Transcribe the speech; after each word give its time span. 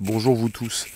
Bonjour 0.00 0.34
vous 0.34 0.48
tous. 0.48 0.86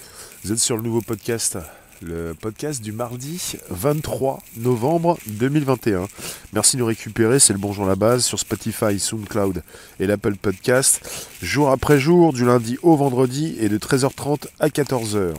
Vous 0.43 0.51
êtes 0.51 0.59
sur 0.59 0.77
le 0.77 0.83
nouveau 0.83 1.01
podcast, 1.01 1.57
le 2.03 2.35
podcast 2.35 2.83
du 2.83 2.91
mardi 2.91 3.55
23 3.71 4.43
novembre 4.57 5.17
2021. 5.29 6.09
Merci 6.53 6.75
de 6.75 6.81
nous 6.81 6.87
récupérer, 6.87 7.39
c'est 7.39 7.53
le 7.53 7.61
Bonjour 7.61 7.87
la 7.87 7.95
base 7.95 8.25
sur 8.25 8.41
Spotify, 8.41 8.99
SoundCloud 8.99 9.63
et 10.01 10.09
l'Apple 10.09 10.35
Podcast, 10.35 11.31
jour 11.41 11.71
après 11.71 12.01
jour, 12.01 12.33
du 12.33 12.45
lundi 12.45 12.77
au 12.83 12.97
vendredi 12.97 13.55
et 13.61 13.69
de 13.69 13.79
13h30 13.79 14.49
à 14.59 14.69
14h. 14.69 15.35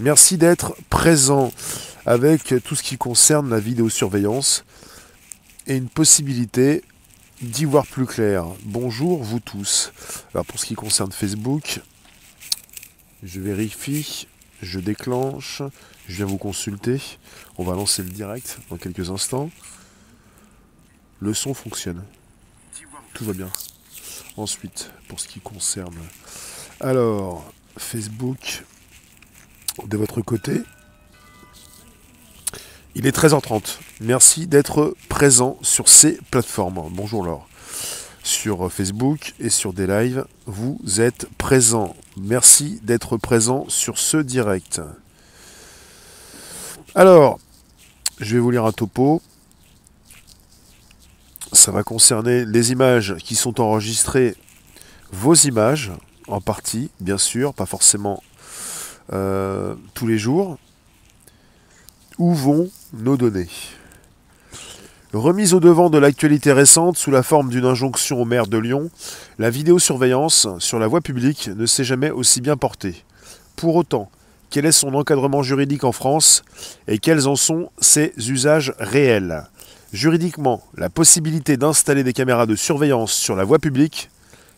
Merci 0.00 0.36
d'être 0.36 0.74
présent 0.90 1.52
avec 2.04 2.52
tout 2.64 2.74
ce 2.74 2.82
qui 2.82 2.98
concerne 2.98 3.48
la 3.48 3.60
vidéosurveillance 3.60 4.64
et 5.68 5.76
une 5.76 5.88
possibilité 5.88 6.82
d'y 7.42 7.64
voir 7.64 7.86
plus 7.86 8.06
clair. 8.06 8.44
Bonjour 8.64 9.22
vous 9.22 9.38
tous. 9.38 9.92
Alors 10.34 10.44
pour 10.46 10.58
ce 10.58 10.66
qui 10.66 10.74
concerne 10.74 11.12
Facebook, 11.12 11.80
je 13.22 13.40
vérifie, 13.40 14.26
je 14.62 14.80
déclenche, 14.80 15.62
je 16.08 16.16
viens 16.16 16.26
vous 16.26 16.38
consulter. 16.38 17.00
On 17.58 17.64
va 17.64 17.74
lancer 17.74 18.02
le 18.02 18.10
direct 18.10 18.58
dans 18.70 18.76
quelques 18.76 19.10
instants. 19.10 19.50
Le 21.20 21.34
son 21.34 21.54
fonctionne. 21.54 22.02
Tout 23.14 23.24
va 23.24 23.32
bien. 23.32 23.50
Ensuite, 24.36 24.90
pour 25.08 25.20
ce 25.20 25.28
qui 25.28 25.40
concerne... 25.40 25.96
Alors, 26.80 27.52
Facebook, 27.76 28.64
de 29.86 29.96
votre 29.96 30.20
côté, 30.20 30.62
il 32.94 33.06
est 33.06 33.16
13h30. 33.16 33.78
Merci 34.00 34.46
d'être 34.48 34.96
présent 35.08 35.58
sur 35.62 35.88
ces 35.88 36.18
plateformes. 36.30 36.90
Bonjour 36.90 37.24
Laure. 37.24 37.48
Sur 38.22 38.72
Facebook 38.72 39.34
et 39.40 39.50
sur 39.50 39.72
des 39.72 39.86
lives, 39.88 40.24
vous 40.46 40.78
êtes 41.00 41.26
présent. 41.38 41.96
Merci 42.16 42.78
d'être 42.84 43.16
présent 43.16 43.64
sur 43.68 43.98
ce 43.98 44.16
direct. 44.16 44.80
Alors, 46.94 47.40
je 48.20 48.34
vais 48.34 48.40
vous 48.40 48.52
lire 48.52 48.64
un 48.64 48.70
topo. 48.70 49.20
Ça 51.52 51.72
va 51.72 51.82
concerner 51.82 52.44
les 52.44 52.70
images 52.70 53.16
qui 53.16 53.34
sont 53.34 53.60
enregistrées, 53.60 54.36
vos 55.10 55.34
images 55.34 55.90
en 56.28 56.40
partie, 56.40 56.90
bien 57.00 57.18
sûr, 57.18 57.52
pas 57.52 57.66
forcément 57.66 58.22
euh, 59.12 59.74
tous 59.94 60.06
les 60.06 60.18
jours. 60.18 60.58
Où 62.18 62.32
vont 62.34 62.70
nos 62.92 63.16
données? 63.16 63.48
Remise 65.12 65.52
au 65.52 65.60
devant 65.60 65.90
de 65.90 65.98
l'actualité 65.98 66.52
récente 66.52 66.96
sous 66.96 67.10
la 67.10 67.22
forme 67.22 67.50
d'une 67.50 67.66
injonction 67.66 68.22
au 68.22 68.24
maire 68.24 68.46
de 68.46 68.56
Lyon, 68.56 68.90
la 69.38 69.50
vidéosurveillance 69.50 70.48
sur 70.58 70.78
la 70.78 70.86
voie 70.86 71.02
publique 71.02 71.50
ne 71.54 71.66
s'est 71.66 71.84
jamais 71.84 72.10
aussi 72.10 72.40
bien 72.40 72.56
portée. 72.56 73.04
Pour 73.54 73.76
autant, 73.76 74.10
quel 74.48 74.64
est 74.64 74.72
son 74.72 74.94
encadrement 74.94 75.42
juridique 75.42 75.84
en 75.84 75.92
France 75.92 76.44
et 76.88 76.98
quels 76.98 77.28
en 77.28 77.36
sont 77.36 77.70
ses 77.78 78.14
usages 78.16 78.72
réels? 78.78 79.44
Juridiquement, 79.92 80.62
la 80.78 80.88
possibilité 80.88 81.58
d'installer 81.58 82.04
des 82.04 82.14
caméras 82.14 82.46
de 82.46 82.56
surveillance 82.56 83.12
sur 83.12 83.36
la 83.36 83.44
voie 83.44 83.58
publique, 83.58 84.08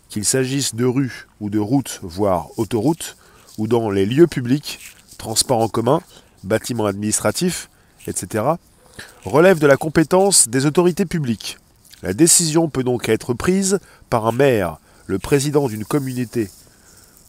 qu'il 0.07 0.23
s'agisse 0.23 0.73
de 0.73 0.85
rues 0.85 1.27
ou 1.41 1.49
de 1.49 1.59
routes, 1.59 1.99
voire 2.01 2.47
autoroutes, 2.55 3.17
ou 3.57 3.67
dans 3.67 3.89
les 3.89 4.05
lieux 4.05 4.27
publics, 4.27 4.79
transports 5.17 5.61
en 5.61 5.67
commun, 5.67 6.01
bâtiments 6.45 6.85
administratifs, 6.85 7.69
etc., 8.07 8.45
relève 9.23 9.59
de 9.59 9.67
la 9.67 9.77
compétence 9.77 10.47
des 10.47 10.65
autorités 10.65 11.05
publiques. 11.05 11.57
La 12.03 12.13
décision 12.13 12.69
peut 12.69 12.83
donc 12.83 13.09
être 13.09 13.33
prise 13.33 13.79
par 14.09 14.27
un 14.27 14.31
maire, 14.31 14.77
le 15.07 15.19
président 15.19 15.67
d'une 15.67 15.85
communauté 15.85 16.49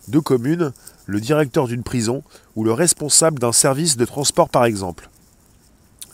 de 0.08 0.18
communes, 0.18 0.72
le 1.06 1.20
directeur 1.20 1.66
d'une 1.66 1.82
prison 1.82 2.22
ou 2.54 2.64
le 2.64 2.72
responsable 2.72 3.38
d'un 3.38 3.52
service 3.52 3.96
de 3.96 4.04
transport 4.04 4.48
par 4.48 4.64
exemple. 4.64 5.10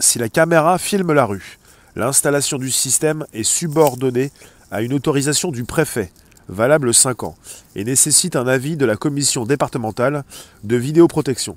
Si 0.00 0.18
la 0.18 0.28
caméra 0.28 0.78
filme 0.78 1.12
la 1.12 1.24
rue, 1.24 1.58
l'installation 1.96 2.58
du 2.58 2.70
système 2.70 3.24
est 3.32 3.42
subordonnée 3.42 4.30
à 4.70 4.82
une 4.82 4.94
autorisation 4.94 5.50
du 5.50 5.64
préfet, 5.64 6.10
valable 6.48 6.94
5 6.94 7.22
ans, 7.24 7.36
et 7.76 7.84
nécessite 7.84 8.36
un 8.36 8.46
avis 8.46 8.76
de 8.76 8.86
la 8.86 8.96
commission 8.96 9.44
départementale 9.44 10.24
de 10.64 10.76
vidéoprotection 10.76 11.56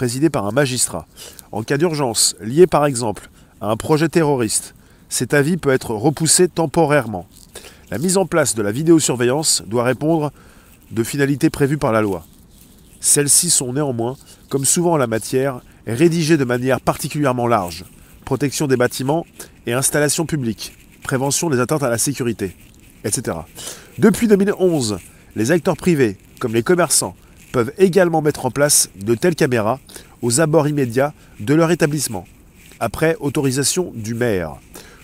présidé 0.00 0.30
par 0.30 0.46
un 0.46 0.52
magistrat. 0.52 1.06
En 1.52 1.62
cas 1.64 1.78
d'urgence, 1.78 2.36
lié 2.40 2.66
par 2.66 2.86
exemple 2.86 3.28
à 3.60 3.70
un 3.70 3.76
projet 3.76 4.08
terroriste, 4.08 4.74
cet 5.08 5.34
avis 5.34 5.56
peut 5.56 5.70
être 5.70 5.92
repoussé 5.92 6.46
temporairement. 6.48 7.26
La 7.90 7.98
mise 7.98 8.16
en 8.16 8.26
place 8.26 8.54
de 8.54 8.62
la 8.62 8.70
vidéosurveillance 8.70 9.64
doit 9.66 9.82
répondre 9.82 10.30
de 10.92 11.02
finalités 11.02 11.50
prévues 11.50 11.78
par 11.78 11.90
la 11.90 12.02
loi. 12.02 12.24
Celles-ci 13.00 13.50
sont 13.50 13.72
néanmoins, 13.72 14.16
comme 14.48 14.64
souvent 14.64 14.92
en 14.92 14.96
la 14.96 15.08
matière, 15.08 15.60
rédigées 15.86 16.36
de 16.36 16.44
manière 16.44 16.80
particulièrement 16.80 17.48
large. 17.48 17.84
Protection 18.24 18.68
des 18.68 18.76
bâtiments 18.76 19.26
et 19.66 19.72
installations 19.72 20.26
publiques, 20.26 20.74
prévention 21.02 21.50
des 21.50 21.58
atteintes 21.58 21.82
à 21.82 21.90
la 21.90 21.98
sécurité, 21.98 22.54
etc. 23.04 23.38
Depuis 23.98 24.28
2011, 24.28 24.98
les 25.34 25.50
acteurs 25.50 25.76
privés, 25.76 26.16
comme 26.38 26.54
les 26.54 26.62
commerçants, 26.62 27.16
peuvent 27.52 27.72
également 27.78 28.22
mettre 28.22 28.46
en 28.46 28.52
place 28.52 28.90
de 28.94 29.16
telles 29.16 29.34
caméras 29.34 29.80
aux 30.22 30.40
abords 30.40 30.68
immédiats 30.68 31.14
de 31.38 31.54
leur 31.54 31.70
établissement, 31.70 32.26
après 32.78 33.16
autorisation 33.20 33.92
du 33.94 34.14
maire. 34.14 34.56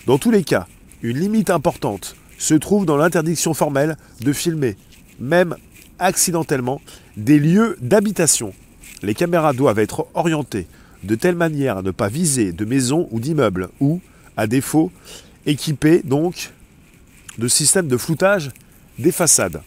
Dans 0.05 0.17
tous 0.17 0.31
les 0.31 0.43
cas, 0.43 0.67
une 1.01 1.19
limite 1.19 1.49
importante 1.49 2.15
se 2.37 2.53
trouve 2.53 2.85
dans 2.85 2.97
l'interdiction 2.97 3.53
formelle 3.53 3.97
de 4.21 4.33
filmer, 4.33 4.75
même 5.19 5.55
accidentellement, 5.99 6.81
des 7.15 7.39
lieux 7.39 7.77
d'habitation. 7.81 8.53
Les 9.01 9.15
caméras 9.15 9.53
doivent 9.53 9.79
être 9.79 10.07
orientées 10.13 10.67
de 11.03 11.15
telle 11.15 11.35
manière 11.35 11.77
à 11.77 11.81
ne 11.81 11.91
pas 11.91 12.09
viser 12.09 12.51
de 12.51 12.65
maisons 12.65 13.07
ou 13.11 13.19
d'immeubles, 13.19 13.69
ou, 13.79 14.01
à 14.35 14.47
défaut, 14.47 14.91
équipées 15.45 16.01
donc 16.03 16.51
de 17.37 17.47
systèmes 17.47 17.87
de 17.87 17.97
floutage 17.97 18.51
des 18.99 19.11
façades. 19.11 19.61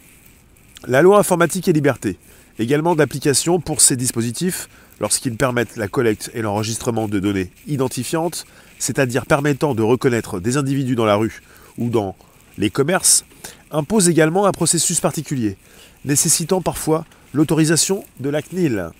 La 0.87 1.03
loi 1.03 1.19
informatique 1.19 1.69
et 1.69 1.73
liberté 1.73 2.17
également 2.61 2.95
d'application 2.95 3.59
pour 3.59 3.81
ces 3.81 3.97
dispositifs 3.97 4.69
lorsqu'ils 5.01 5.37
permettent 5.37 5.77
la 5.77 5.89
collecte 5.89 6.31
et 6.35 6.43
l'enregistrement 6.43 7.09
de 7.09 7.19
données 7.19 7.51
identifiantes, 7.67 8.45
c'est-à-dire 8.79 9.25
permettant 9.25 9.75
de 9.75 9.83
reconnaître 9.83 10.41
des 10.41 10.59
individus 10.59 10.95
dans 10.95 11.07
la 11.07 11.17
rue 11.17 11.43
ou 11.79 11.89
dans 11.89 12.15
les 12.59 12.69
commerces, 12.69 13.25
impose 13.71 14.11
également 14.11 14.45
un 14.45 14.53
processus 14.53 15.01
particulier, 15.01 15.57
nécessitant 16.05 16.61
parfois 16.61 17.07
l'autorisation 17.33 18.05
de 18.21 18.29
la 18.29 18.43
CNIL. 18.43 18.91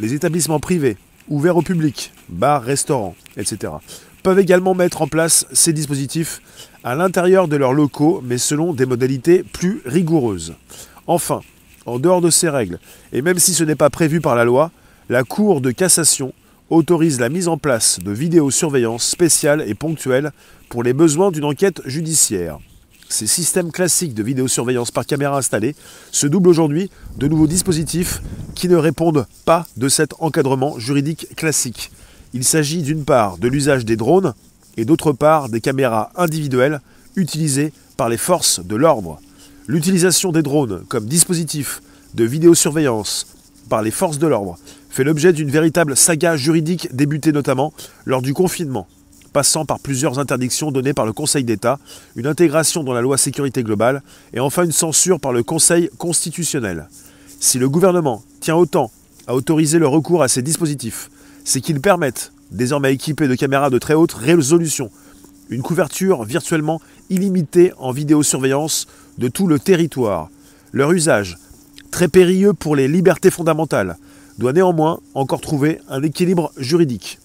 Les 0.00 0.14
établissements 0.14 0.60
privés, 0.60 0.96
ouverts 1.28 1.56
au 1.56 1.62
public, 1.62 2.12
bars, 2.28 2.62
restaurants, 2.62 3.14
etc., 3.36 3.74
peuvent 4.24 4.40
également 4.40 4.74
mettre 4.74 5.02
en 5.02 5.06
place 5.06 5.46
ces 5.52 5.72
dispositifs 5.72 6.40
à 6.82 6.94
l'intérieur 6.94 7.46
de 7.46 7.56
leurs 7.56 7.74
locaux, 7.74 8.22
mais 8.24 8.38
selon 8.38 8.72
des 8.72 8.86
modalités 8.86 9.44
plus 9.44 9.82
rigoureuses. 9.84 10.54
Enfin, 11.06 11.42
en 11.86 11.98
dehors 11.98 12.20
de 12.20 12.30
ces 12.30 12.48
règles, 12.48 12.78
et 13.12 13.22
même 13.22 13.38
si 13.38 13.54
ce 13.54 13.64
n'est 13.64 13.74
pas 13.74 13.90
prévu 13.90 14.20
par 14.20 14.34
la 14.34 14.44
loi, 14.44 14.70
la 15.08 15.22
Cour 15.24 15.60
de 15.60 15.70
cassation 15.70 16.32
autorise 16.70 17.20
la 17.20 17.28
mise 17.28 17.48
en 17.48 17.58
place 17.58 18.00
de 18.00 18.10
vidéosurveillance 18.10 19.06
spéciale 19.06 19.64
et 19.66 19.74
ponctuelle 19.74 20.32
pour 20.68 20.82
les 20.82 20.92
besoins 20.92 21.30
d'une 21.30 21.44
enquête 21.44 21.82
judiciaire. 21.84 22.58
Ces 23.08 23.26
systèmes 23.26 23.70
classiques 23.70 24.14
de 24.14 24.22
vidéosurveillance 24.22 24.90
par 24.90 25.06
caméra 25.06 25.36
installée 25.36 25.76
se 26.10 26.26
doublent 26.26 26.48
aujourd'hui 26.48 26.90
de 27.16 27.28
nouveaux 27.28 27.46
dispositifs 27.46 28.22
qui 28.54 28.68
ne 28.68 28.76
répondent 28.76 29.26
pas 29.44 29.66
de 29.76 29.88
cet 29.88 30.14
encadrement 30.20 30.78
juridique 30.78 31.28
classique. 31.36 31.92
Il 32.32 32.44
s'agit 32.44 32.82
d'une 32.82 33.04
part 33.04 33.38
de 33.38 33.46
l'usage 33.46 33.84
des 33.84 33.96
drones 33.96 34.34
et 34.76 34.84
d'autre 34.84 35.12
part 35.12 35.48
des 35.48 35.60
caméras 35.60 36.10
individuelles 36.16 36.80
utilisées 37.14 37.72
par 37.96 38.08
les 38.08 38.16
forces 38.16 38.64
de 38.64 38.74
l'ordre. 38.74 39.20
L'utilisation 39.66 40.30
des 40.30 40.42
drones 40.42 40.84
comme 40.88 41.06
dispositif 41.06 41.80
de 42.12 42.24
vidéosurveillance 42.24 43.26
par 43.70 43.80
les 43.80 43.90
forces 43.90 44.18
de 44.18 44.26
l'ordre 44.26 44.58
fait 44.90 45.04
l'objet 45.04 45.32
d'une 45.32 45.50
véritable 45.50 45.96
saga 45.96 46.36
juridique 46.36 46.94
débutée 46.94 47.32
notamment 47.32 47.72
lors 48.04 48.20
du 48.20 48.34
confinement, 48.34 48.86
passant 49.32 49.64
par 49.64 49.80
plusieurs 49.80 50.18
interdictions 50.18 50.70
données 50.70 50.92
par 50.92 51.06
le 51.06 51.14
Conseil 51.14 51.44
d'État, 51.44 51.78
une 52.14 52.26
intégration 52.26 52.84
dans 52.84 52.92
la 52.92 53.00
loi 53.00 53.16
sécurité 53.16 53.62
globale 53.62 54.02
et 54.34 54.40
enfin 54.40 54.64
une 54.64 54.72
censure 54.72 55.18
par 55.18 55.32
le 55.32 55.42
Conseil 55.42 55.88
constitutionnel. 55.96 56.88
Si 57.40 57.58
le 57.58 57.70
gouvernement 57.70 58.22
tient 58.40 58.56
autant 58.56 58.90
à 59.26 59.34
autoriser 59.34 59.78
le 59.78 59.88
recours 59.88 60.22
à 60.22 60.28
ces 60.28 60.42
dispositifs, 60.42 61.10
c'est 61.42 61.62
qu'ils 61.62 61.80
permettent, 61.80 62.32
désormais 62.50 62.92
équipés 62.92 63.28
de 63.28 63.34
caméras 63.34 63.70
de 63.70 63.78
très 63.78 63.94
haute 63.94 64.12
résolution, 64.12 64.90
une 65.48 65.62
couverture 65.62 66.24
virtuellement 66.24 66.82
illimitée 67.08 67.72
en 67.78 67.92
vidéosurveillance 67.92 68.86
de 69.18 69.28
tout 69.28 69.46
le 69.46 69.58
territoire. 69.58 70.30
Leur 70.72 70.92
usage, 70.92 71.38
très 71.90 72.08
périlleux 72.08 72.52
pour 72.52 72.76
les 72.76 72.88
libertés 72.88 73.30
fondamentales, 73.30 73.96
doit 74.38 74.52
néanmoins 74.52 75.00
encore 75.14 75.40
trouver 75.40 75.80
un 75.88 76.02
équilibre 76.02 76.52
juridique. 76.56 77.18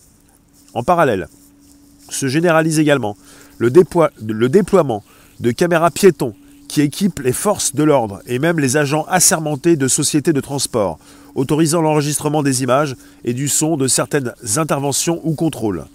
En 0.73 0.83
parallèle, 0.83 1.27
se 2.09 2.27
généralise 2.27 2.79
également 2.79 3.17
le, 3.57 3.69
déploiement 3.69 5.03
de 5.39 5.51
caméras 5.51 5.91
piétons 5.91 6.33
qui 6.33 6.39
qui 6.69 6.81
équipe 6.81 7.19
les 7.19 7.33
forces 7.33 7.73
de 7.73 7.83
l'ordre 7.83 8.21
et 8.27 8.37
même 8.37 8.59
les 8.59 8.77
agents 8.77 9.03
assermentés 9.09 9.75
de 9.75 9.87
sociétés 9.87 10.33
de 10.33 10.39
transport, 10.39 10.99
autorisant 11.33 11.81
l'enregistrement 11.81 12.43
des 12.43 12.61
images 12.61 12.95
et 13.25 13.33
du 13.33 13.47
son 13.47 13.75
de 13.75 13.87
certaines 13.87 14.33
interventions 14.55 15.19
ou 15.23 15.33
contrôles. 15.33 15.85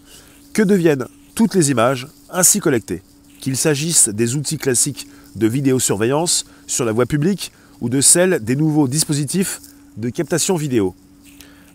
Que 0.53 0.63
deviennent 0.63 1.07
toutes 1.37 1.55
les 1.55 1.71
images 1.71 2.09
ainsi 2.29 2.59
collectées? 2.59 3.03
Qu'il 3.41 3.57
s'agisse 3.57 4.09
des 4.09 4.35
outils 4.35 4.59
classiques 4.59 5.07
de 5.37 5.47
vidéosurveillance 5.47 6.45
sur 6.67 6.85
la 6.85 6.93
voie 6.93 7.07
publique 7.07 7.53
ou 7.81 7.89
de 7.89 8.01
celles 8.01 8.43
des 8.43 8.57
nouveaux 8.57 8.89
dispositifs 8.89 9.61
de 9.97 10.09
captation 10.09 10.57
vidéo. 10.57 10.95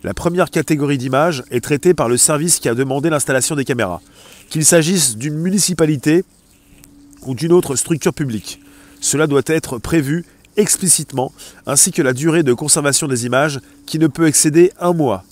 La 0.02 0.14
première 0.14 0.50
catégorie 0.50 0.98
d'images 0.98 1.44
est 1.50 1.62
traitée 1.62 1.92
par 1.92 2.08
le 2.08 2.16
service 2.16 2.58
qui 2.58 2.68
a 2.68 2.74
demandé 2.74 3.10
l'installation 3.10 3.54
des 3.54 3.64
caméras, 3.64 4.00
qu'il 4.48 4.64
s'agisse 4.64 5.16
d'une 5.16 5.34
municipalité 5.34 6.24
ou 7.26 7.34
d'une 7.34 7.52
autre 7.52 7.76
structure 7.76 8.14
publique. 8.14 8.60
Cela 9.00 9.26
doit 9.26 9.42
être 9.46 9.78
prévu 9.78 10.24
explicitement, 10.56 11.32
ainsi 11.66 11.92
que 11.92 12.02
la 12.02 12.12
durée 12.12 12.42
de 12.42 12.54
conservation 12.54 13.08
des 13.08 13.26
images 13.26 13.60
qui 13.86 13.98
ne 13.98 14.06
peut 14.06 14.26
excéder 14.26 14.72
un 14.80 14.92
mois. 14.92 15.24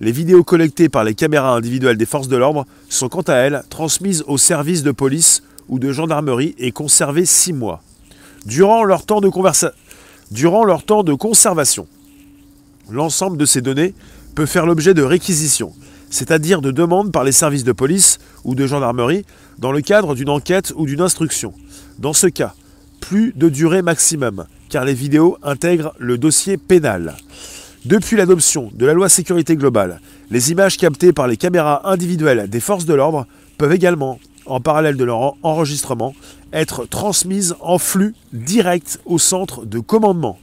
Les 0.00 0.12
vidéos 0.12 0.44
collectées 0.44 0.88
par 0.88 1.04
les 1.04 1.14
caméras 1.14 1.54
individuelles 1.54 1.96
des 1.96 2.06
forces 2.06 2.28
de 2.28 2.36
l'ordre 2.36 2.66
sont 2.88 3.08
quant 3.08 3.22
à 3.22 3.34
elles 3.34 3.62
transmises 3.68 4.24
aux 4.26 4.38
services 4.38 4.82
de 4.82 4.92
police 4.92 5.42
ou 5.70 5.78
de 5.78 5.92
gendarmerie 5.92 6.54
et 6.58 6.72
conservées 6.72 7.24
six 7.24 7.54
mois. 7.54 7.82
Durant 8.44 8.84
leur 8.84 9.06
temps 9.06 9.20
de, 9.20 9.30
Durant 10.30 10.64
leur 10.64 10.84
temps 10.84 11.02
de 11.02 11.14
conservation, 11.14 11.86
l'ensemble 12.90 13.38
de 13.38 13.46
ces 13.46 13.62
données 13.62 13.94
peut 14.34 14.46
faire 14.46 14.66
l'objet 14.66 14.94
de 14.94 15.02
réquisitions, 15.02 15.72
c'est-à-dire 16.10 16.60
de 16.60 16.70
demandes 16.70 17.12
par 17.12 17.24
les 17.24 17.32
services 17.32 17.64
de 17.64 17.72
police 17.72 18.18
ou 18.44 18.54
de 18.54 18.66
gendarmerie 18.66 19.24
dans 19.58 19.72
le 19.72 19.80
cadre 19.80 20.14
d'une 20.14 20.28
enquête 20.28 20.72
ou 20.76 20.86
d'une 20.86 21.00
instruction. 21.00 21.54
Dans 21.98 22.12
ce 22.12 22.26
cas, 22.26 22.54
plus 23.00 23.32
de 23.34 23.48
durée 23.48 23.82
maximum, 23.82 24.46
car 24.68 24.84
les 24.84 24.94
vidéos 24.94 25.38
intègrent 25.42 25.94
le 25.98 26.18
dossier 26.18 26.56
pénal. 26.56 27.16
Depuis 27.84 28.16
l'adoption 28.16 28.70
de 28.74 28.86
la 28.86 28.92
loi 28.92 29.08
sécurité 29.08 29.56
globale, 29.56 30.00
les 30.30 30.50
images 30.52 30.76
captées 30.76 31.12
par 31.12 31.26
les 31.26 31.36
caméras 31.36 31.90
individuelles 31.90 32.48
des 32.48 32.60
forces 32.60 32.84
de 32.84 32.94
l'ordre 32.94 33.26
peuvent 33.58 33.72
également, 33.72 34.20
en 34.46 34.60
parallèle 34.60 34.96
de 34.96 35.04
leur 35.04 35.34
enregistrement, 35.42 36.14
être 36.52 36.86
transmises 36.86 37.56
en 37.60 37.78
flux 37.78 38.14
direct 38.32 39.00
au 39.04 39.18
centre 39.18 39.64
de 39.64 39.78
commandement. 39.78 40.38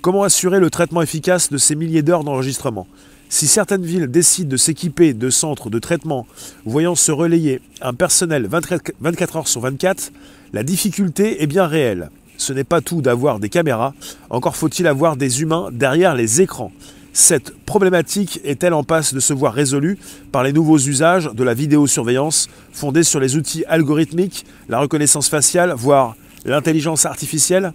Comment 0.00 0.22
assurer 0.24 0.58
le 0.58 0.70
traitement 0.70 1.02
efficace 1.02 1.50
de 1.50 1.58
ces 1.58 1.74
milliers 1.76 2.02
d'heures 2.02 2.24
d'enregistrement? 2.24 2.86
Si 3.28 3.46
certaines 3.46 3.84
villes 3.84 4.08
décident 4.08 4.50
de 4.50 4.56
s'équiper 4.56 5.14
de 5.14 5.30
centres 5.30 5.70
de 5.70 5.78
traitement 5.78 6.26
voyant 6.66 6.94
se 6.94 7.12
relayer 7.12 7.62
un 7.80 7.94
personnel 7.94 8.46
24 8.46 9.36
heures 9.36 9.48
sur 9.48 9.62
24, 9.62 10.12
la 10.52 10.62
difficulté 10.62 11.42
est 11.42 11.46
bien 11.46 11.66
réelle. 11.66 12.10
Ce 12.36 12.52
n'est 12.52 12.64
pas 12.64 12.80
tout 12.80 13.00
d'avoir 13.00 13.38
des 13.38 13.48
caméras, 13.48 13.94
encore 14.28 14.56
faut-il 14.56 14.86
avoir 14.86 15.16
des 15.16 15.40
humains 15.40 15.70
derrière 15.72 16.14
les 16.14 16.40
écrans. 16.42 16.72
Cette 17.12 17.54
problématique 17.66 18.40
est-elle 18.42 18.72
en 18.72 18.84
passe 18.84 19.12
de 19.12 19.20
se 19.20 19.34
voir 19.34 19.52
résolue 19.52 19.98
par 20.32 20.42
les 20.42 20.52
nouveaux 20.52 20.78
usages 20.78 21.28
de 21.32 21.44
la 21.44 21.52
vidéosurveillance 21.52 22.48
fondés 22.72 23.02
sur 23.02 23.20
les 23.20 23.36
outils 23.36 23.64
algorithmiques, 23.66 24.46
la 24.70 24.78
reconnaissance 24.78 25.28
faciale, 25.28 25.74
voire 25.76 26.16
l'intelligence 26.46 27.04
artificielle? 27.04 27.74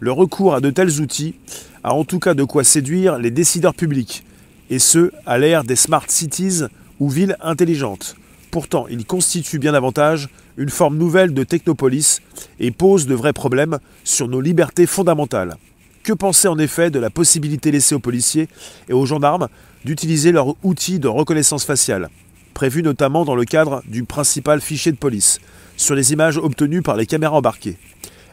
Le 0.00 0.10
recours 0.10 0.54
à 0.54 0.60
de 0.60 0.70
tels 0.70 1.00
outils 1.00 1.34
a 1.84 1.94
en 1.94 2.04
tout 2.04 2.18
cas 2.18 2.34
de 2.34 2.42
quoi 2.42 2.64
séduire 2.64 3.18
les 3.18 3.30
décideurs 3.30 3.74
publics, 3.74 4.24
et 4.68 4.80
ce, 4.80 5.12
à 5.26 5.38
l'ère 5.38 5.62
des 5.62 5.76
smart 5.76 6.04
cities 6.08 6.62
ou 6.98 7.08
villes 7.08 7.36
intelligentes. 7.40 8.16
Pourtant, 8.50 8.86
il 8.88 9.06
constitue 9.06 9.60
bien 9.60 9.72
davantage 9.72 10.28
une 10.56 10.70
forme 10.70 10.96
nouvelle 10.96 11.34
de 11.34 11.44
technopolis 11.44 12.20
et 12.58 12.72
pose 12.72 13.06
de 13.06 13.14
vrais 13.14 13.32
problèmes 13.32 13.78
sur 14.02 14.26
nos 14.26 14.40
libertés 14.40 14.86
fondamentales. 14.86 15.56
Que 16.06 16.12
penser 16.12 16.46
en 16.46 16.56
effet 16.56 16.92
de 16.92 17.00
la 17.00 17.10
possibilité 17.10 17.72
laissée 17.72 17.96
aux 17.96 17.98
policiers 17.98 18.48
et 18.88 18.92
aux 18.92 19.06
gendarmes 19.06 19.48
d'utiliser 19.84 20.30
leurs 20.30 20.54
outils 20.62 21.00
de 21.00 21.08
reconnaissance 21.08 21.64
faciale, 21.64 22.10
prévu 22.54 22.84
notamment 22.84 23.24
dans 23.24 23.34
le 23.34 23.44
cadre 23.44 23.82
du 23.88 24.04
principal 24.04 24.60
fichier 24.60 24.92
de 24.92 24.98
police, 24.98 25.40
sur 25.76 25.96
les 25.96 26.12
images 26.12 26.36
obtenues 26.36 26.80
par 26.80 26.94
les 26.94 27.06
caméras 27.06 27.38
embarquées. 27.38 27.76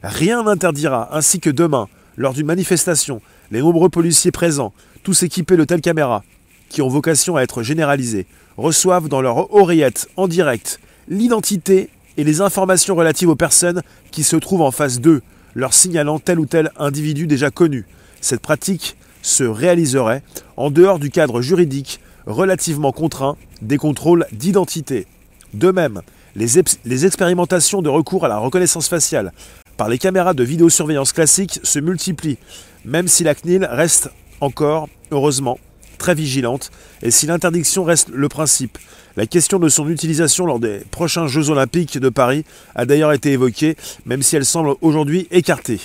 Rien 0.03 0.43
n'interdira, 0.43 1.09
ainsi 1.17 1.39
que 1.39 1.49
demain, 1.49 1.87
lors 2.15 2.33
d'une 2.33 2.45
manifestation, 2.45 3.23
les 3.49 3.61
nombreux 3.61 3.89
policiers 3.89 4.29
présents, 4.29 4.71
tous 5.01 5.23
équipés 5.23 5.57
de 5.57 5.63
telles 5.63 5.81
caméras, 5.81 6.23
qui 6.69 6.83
ont 6.83 6.89
vocation 6.89 7.37
à 7.37 7.41
être 7.41 7.63
généralisées, 7.63 8.27
reçoivent 8.55 9.09
dans 9.09 9.21
leur 9.21 9.51
oreillette 9.51 10.09
en 10.15 10.27
direct 10.27 10.79
l'identité 11.07 11.89
et 12.17 12.23
les 12.23 12.39
informations 12.39 12.93
relatives 12.93 13.29
aux 13.29 13.35
personnes 13.35 13.81
qui 14.11 14.21
se 14.21 14.35
trouvent 14.35 14.61
en 14.61 14.69
face 14.69 15.01
d'eux, 15.01 15.23
leur 15.55 15.73
signalant 15.73 16.19
tel 16.19 16.39
ou 16.39 16.45
tel 16.45 16.71
individu 16.77 17.27
déjà 17.27 17.51
connu. 17.51 17.85
Cette 18.21 18.41
pratique 18.41 18.95
se 19.21 19.43
réaliserait 19.43 20.23
en 20.57 20.71
dehors 20.71 20.99
du 20.99 21.09
cadre 21.09 21.41
juridique 21.41 21.99
relativement 22.25 22.91
contraint 22.91 23.37
des 23.61 23.77
contrôles 23.77 24.25
d'identité. 24.31 25.07
De 25.53 25.71
même, 25.71 26.01
les, 26.35 27.05
expérimentations 27.05 27.81
de 27.81 27.89
recours 27.89 28.25
à 28.25 28.27
la 28.27 28.37
reconnaissance 28.37 28.87
faciale 28.87 29.31
par 29.77 29.89
les 29.89 29.97
caméras 29.97 30.33
de 30.33 30.43
vidéosurveillance 30.43 31.13
classique 31.13 31.59
se 31.63 31.79
multiplient, 31.79 32.37
même 32.85 33.07
si 33.07 33.23
la 33.23 33.35
CNIL 33.35 33.65
reste 33.65 34.09
encore, 34.39 34.87
heureusement, 35.11 35.59
très 36.03 36.15
vigilante, 36.15 36.69
et 37.01 37.11
si 37.11 37.27
l'interdiction 37.27 37.85
reste 37.85 38.09
le 38.09 38.27
principe. 38.27 38.77
La 39.15 39.25
question 39.25 39.57
de 39.57 39.69
son 39.69 39.87
utilisation 39.87 40.45
lors 40.45 40.59
des 40.59 40.79
prochains 40.91 41.27
Jeux 41.27 41.49
olympiques 41.49 41.97
de 41.97 42.09
Paris 42.09 42.43
a 42.75 42.85
d'ailleurs 42.85 43.13
été 43.13 43.31
évoquée, 43.31 43.77
même 44.05 44.21
si 44.21 44.35
elle 44.35 44.43
semble 44.43 44.75
aujourd'hui 44.81 45.29
écartée. 45.31 45.79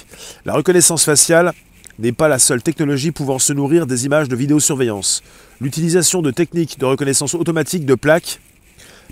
La 0.44 0.54
reconnaissance 0.54 1.04
faciale 1.04 1.52
n'est 2.00 2.10
pas 2.10 2.26
la 2.26 2.40
seule 2.40 2.64
technologie 2.64 3.12
pouvant 3.12 3.38
se 3.38 3.52
nourrir 3.52 3.86
des 3.86 4.06
images 4.06 4.28
de 4.28 4.34
vidéosurveillance. 4.34 5.22
L'utilisation 5.60 6.20
de 6.20 6.32
techniques 6.32 6.80
de 6.80 6.86
reconnaissance 6.86 7.34
automatique 7.36 7.86
de 7.86 7.94
plaques 7.94 8.40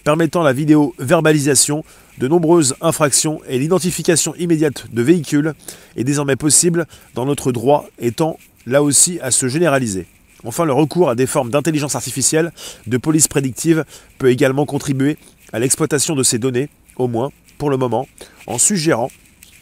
permettant 0.02 0.42
la 0.42 0.52
vidéo 0.52 0.92
verbalisation 0.98 1.84
de 2.18 2.26
nombreuses 2.26 2.74
infractions 2.80 3.40
et 3.48 3.60
l'identification 3.60 4.34
immédiate 4.40 4.86
de 4.92 5.02
véhicules 5.02 5.54
est 5.94 6.02
désormais 6.02 6.34
possible 6.34 6.84
dans 7.14 7.26
notre 7.26 7.52
droit 7.52 7.86
étant 8.00 8.40
là 8.66 8.82
aussi 8.82 9.20
à 9.22 9.30
se 9.30 9.46
généraliser. 9.46 10.08
Enfin, 10.46 10.64
le 10.64 10.72
recours 10.72 11.10
à 11.10 11.16
des 11.16 11.26
formes 11.26 11.50
d'intelligence 11.50 11.96
artificielle, 11.96 12.52
de 12.86 12.96
police 12.98 13.26
prédictive, 13.26 13.84
peut 14.18 14.30
également 14.30 14.64
contribuer 14.64 15.18
à 15.52 15.58
l'exploitation 15.58 16.14
de 16.14 16.22
ces 16.22 16.38
données, 16.38 16.68
au 16.96 17.08
moins 17.08 17.30
pour 17.58 17.68
le 17.68 17.76
moment, 17.76 18.06
en 18.46 18.58
suggérant 18.58 19.10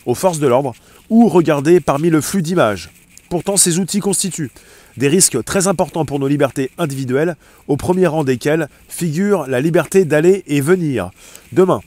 aux 0.05 0.15
forces 0.15 0.41
de 0.41 0.47
l'ordre 0.47 0.75
où 1.09 1.29
regarder 1.29 1.81
parmi 1.81 2.11
le 2.11 2.21
flux 2.21 2.43
d'images. 2.43 2.91
Pourtant, 3.31 3.57
ces 3.57 3.79
outils 3.79 4.01
constituent 4.01 4.51
des 4.99 5.09
risques 5.09 5.43
très 5.45 5.67
importants 5.67 6.05
pour 6.05 6.19
nos 6.19 6.29
libertés 6.29 6.71
individuelles, 6.77 7.37
au 7.67 7.77
premier 7.77 8.07
rang 8.07 8.23
desquels 8.23 8.69
figure 8.89 9.47
la 9.47 9.61
liberté 9.61 10.05
d'aller 10.05 10.45
et 10.47 10.61
venir. 10.61 11.11
Demain, 11.53 11.81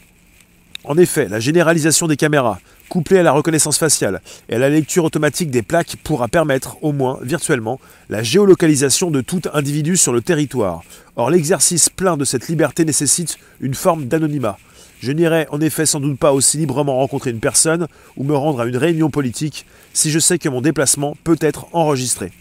en 0.88 0.98
effet, 0.98 1.28
la 1.28 1.42
généralisation 1.42 2.08
des 2.08 2.16
caméras, 2.16 2.60
couplée 2.88 3.20
à 3.20 3.24
la 3.24 3.34
reconnaissance 3.34 3.78
faciale 3.78 4.22
et 4.48 4.56
à 4.56 4.60
la 4.60 4.70
lecture 4.70 5.04
automatique 5.04 5.52
des 5.52 5.62
plaques, 5.62 5.98
pourra 6.02 6.30
permettre, 6.30 6.78
au 6.82 6.94
moins 6.94 7.20
virtuellement, 7.22 7.80
la 8.10 8.24
géolocalisation 8.24 9.12
de 9.12 9.20
tout 9.20 9.42
individu 9.54 9.98
sur 9.98 10.14
le 10.14 10.22
territoire. 10.22 10.84
Or, 11.18 11.30
l'exercice 11.30 11.90
plein 11.90 12.16
de 12.16 12.24
cette 12.24 12.48
liberté 12.48 12.86
nécessite 12.86 13.38
une 13.60 13.74
forme 13.74 14.06
d'anonymat. 14.06 14.58
Je 15.02 15.12
n'irai 15.12 15.46
en 15.52 15.60
effet 15.60 15.86
sans 15.86 16.00
doute 16.00 16.18
pas 16.18 16.32
aussi 16.32 16.58
librement 16.58 16.96
rencontrer 16.96 17.32
une 17.32 17.40
personne 17.40 17.88
ou 18.16 18.24
me 18.24 18.36
rendre 18.36 18.62
à 18.62 18.66
une 18.66 18.78
réunion 18.78 19.10
politique 19.10 19.66
si 19.94 20.10
je 20.10 20.20
sais 20.20 20.40
que 20.40 20.50
mon 20.50 20.62
déplacement 20.62 21.18
peut 21.24 21.38
être 21.42 21.68
enregistré. 21.74 22.32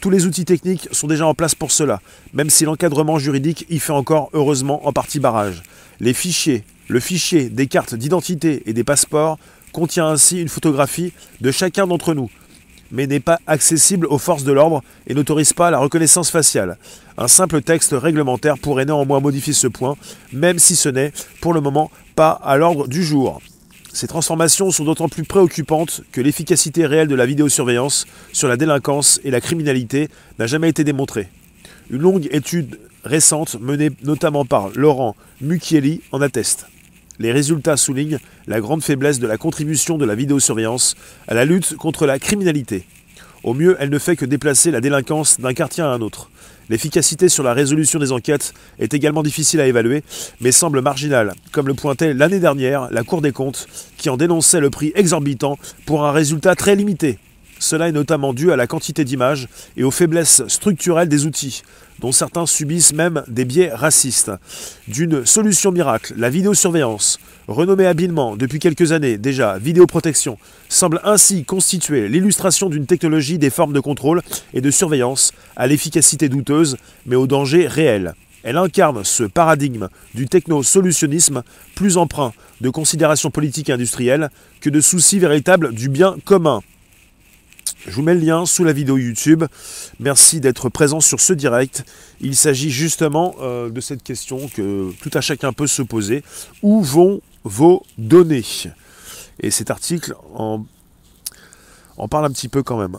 Tous 0.00 0.10
les 0.10 0.26
outils 0.26 0.44
techniques 0.44 0.88
sont 0.92 1.08
déjà 1.08 1.26
en 1.26 1.34
place 1.34 1.56
pour 1.56 1.72
cela, 1.72 2.00
même 2.32 2.50
si 2.50 2.64
l'encadrement 2.64 3.18
juridique 3.18 3.66
y 3.68 3.80
fait 3.80 3.92
encore 3.92 4.30
heureusement 4.32 4.86
en 4.86 4.92
partie 4.92 5.18
barrage. 5.18 5.64
Les 5.98 6.14
fichiers, 6.14 6.62
le 6.88 7.00
fichier 7.00 7.50
des 7.50 7.66
cartes 7.66 7.94
d'identité 7.94 8.62
et 8.66 8.72
des 8.72 8.84
passeports 8.84 9.38
contient 9.72 10.08
ainsi 10.08 10.40
une 10.40 10.48
photographie 10.48 11.12
de 11.40 11.50
chacun 11.50 11.86
d'entre 11.86 12.14
nous, 12.14 12.30
mais 12.90 13.06
n'est 13.06 13.20
pas 13.20 13.38
accessible 13.46 14.06
aux 14.06 14.18
forces 14.18 14.44
de 14.44 14.52
l'ordre 14.52 14.82
et 15.06 15.14
n'autorise 15.14 15.52
pas 15.52 15.70
la 15.70 15.78
reconnaissance 15.78 16.30
faciale. 16.30 16.78
Un 17.18 17.28
simple 17.28 17.60
texte 17.60 17.94
réglementaire 17.96 18.58
pourrait 18.58 18.86
néanmoins 18.86 19.20
modifier 19.20 19.52
ce 19.52 19.66
point, 19.66 19.96
même 20.32 20.58
si 20.58 20.76
ce 20.76 20.88
n'est, 20.88 21.12
pour 21.40 21.52
le 21.52 21.60
moment, 21.60 21.90
pas 22.16 22.30
à 22.30 22.56
l'ordre 22.56 22.88
du 22.88 23.04
jour. 23.04 23.40
Ces 23.92 24.06
transformations 24.06 24.70
sont 24.70 24.84
d'autant 24.84 25.08
plus 25.08 25.24
préoccupantes 25.24 26.02
que 26.12 26.20
l'efficacité 26.20 26.86
réelle 26.86 27.08
de 27.08 27.14
la 27.14 27.26
vidéosurveillance 27.26 28.06
sur 28.32 28.48
la 28.48 28.56
délinquance 28.56 29.20
et 29.24 29.30
la 29.30 29.40
criminalité 29.40 30.08
n'a 30.38 30.46
jamais 30.46 30.68
été 30.68 30.84
démontrée. 30.84 31.28
Une 31.90 32.02
longue 32.02 32.28
étude 32.30 32.78
récente 33.04 33.58
menée 33.60 33.90
notamment 34.02 34.44
par 34.44 34.70
Laurent 34.74 35.16
Mucchielli 35.40 36.02
en 36.12 36.20
atteste. 36.20 36.66
Les 37.18 37.32
résultats 37.32 37.76
soulignent 37.76 38.18
la 38.46 38.60
grande 38.60 38.82
faiblesse 38.82 39.18
de 39.18 39.26
la 39.26 39.38
contribution 39.38 39.98
de 39.98 40.04
la 40.04 40.14
vidéosurveillance 40.14 40.94
à 41.26 41.34
la 41.34 41.44
lutte 41.44 41.76
contre 41.76 42.06
la 42.06 42.18
criminalité. 42.18 42.86
Au 43.42 43.54
mieux, 43.54 43.76
elle 43.80 43.90
ne 43.90 43.98
fait 43.98 44.16
que 44.16 44.24
déplacer 44.24 44.70
la 44.70 44.80
délinquance 44.80 45.40
d'un 45.40 45.54
quartier 45.54 45.82
à 45.82 45.88
un 45.88 46.00
autre. 46.00 46.30
L'efficacité 46.68 47.28
sur 47.28 47.42
la 47.42 47.54
résolution 47.54 47.98
des 47.98 48.12
enquêtes 48.12 48.52
est 48.78 48.94
également 48.94 49.22
difficile 49.22 49.60
à 49.60 49.66
évaluer, 49.66 50.02
mais 50.40 50.52
semble 50.52 50.80
marginale, 50.80 51.34
comme 51.50 51.66
le 51.66 51.74
pointait 51.74 52.14
l'année 52.14 52.40
dernière 52.40 52.88
la 52.90 53.02
Cour 53.02 53.22
des 53.22 53.32
comptes, 53.32 53.66
qui 53.96 54.10
en 54.10 54.16
dénonçait 54.16 54.60
le 54.60 54.70
prix 54.70 54.92
exorbitant 54.94 55.58
pour 55.86 56.04
un 56.04 56.12
résultat 56.12 56.54
très 56.54 56.76
limité. 56.76 57.18
Cela 57.58 57.88
est 57.88 57.92
notamment 57.92 58.32
dû 58.32 58.52
à 58.52 58.56
la 58.56 58.66
quantité 58.66 59.04
d'images 59.04 59.48
et 59.76 59.82
aux 59.82 59.90
faiblesses 59.90 60.42
structurelles 60.46 61.08
des 61.08 61.26
outils, 61.26 61.62
dont 62.00 62.12
certains 62.12 62.46
subissent 62.46 62.92
même 62.92 63.22
des 63.28 63.44
biais 63.44 63.70
racistes. 63.72 64.30
D'une 64.86 65.24
solution 65.26 65.72
miracle, 65.72 66.14
la 66.16 66.30
vidéosurveillance, 66.30 67.18
renommée 67.48 67.86
habilement 67.86 68.36
depuis 68.36 68.58
quelques 68.58 68.92
années 68.92 69.18
déjà 69.18 69.58
vidéoprotection, 69.58 70.38
semble 70.68 71.00
ainsi 71.04 71.44
constituer 71.44 72.08
l'illustration 72.08 72.68
d'une 72.68 72.86
technologie 72.86 73.38
des 73.38 73.50
formes 73.50 73.72
de 73.72 73.80
contrôle 73.80 74.22
et 74.54 74.60
de 74.60 74.70
surveillance 74.70 75.32
à 75.56 75.66
l'efficacité 75.66 76.28
douteuse, 76.28 76.76
mais 77.06 77.16
au 77.16 77.26
danger 77.26 77.66
réel. 77.66 78.14
Elle 78.44 78.56
incarne 78.56 79.02
ce 79.04 79.24
paradigme 79.24 79.88
du 80.14 80.26
techno-solutionnisme 80.26 81.42
plus 81.74 81.96
emprunt 81.96 82.32
de 82.60 82.70
considérations 82.70 83.30
politiques 83.30 83.68
et 83.68 83.72
industrielles 83.72 84.30
que 84.60 84.70
de 84.70 84.80
soucis 84.80 85.18
véritables 85.18 85.74
du 85.74 85.88
bien 85.88 86.16
commun. 86.24 86.60
Je 87.86 87.92
vous 87.92 88.02
mets 88.02 88.14
le 88.14 88.20
lien 88.20 88.44
sous 88.44 88.64
la 88.64 88.72
vidéo 88.72 88.98
YouTube. 88.98 89.44
Merci 90.00 90.40
d'être 90.40 90.68
présent 90.68 91.00
sur 91.00 91.20
ce 91.20 91.32
direct. 91.32 91.84
Il 92.20 92.34
s'agit 92.34 92.70
justement 92.70 93.36
euh, 93.40 93.70
de 93.70 93.80
cette 93.80 94.02
question 94.02 94.48
que 94.48 94.92
tout 95.00 95.10
à 95.14 95.20
chacun 95.20 95.52
peut 95.52 95.68
se 95.68 95.82
poser. 95.82 96.24
Où 96.62 96.82
vont 96.82 97.20
vos 97.44 97.84
données? 97.96 98.44
Et 99.40 99.52
cet 99.52 99.70
article 99.70 100.16
en, 100.34 100.64
parle 102.10 102.24
un 102.24 102.30
petit 102.30 102.48
peu 102.48 102.64
quand 102.64 102.78
même. 102.78 102.96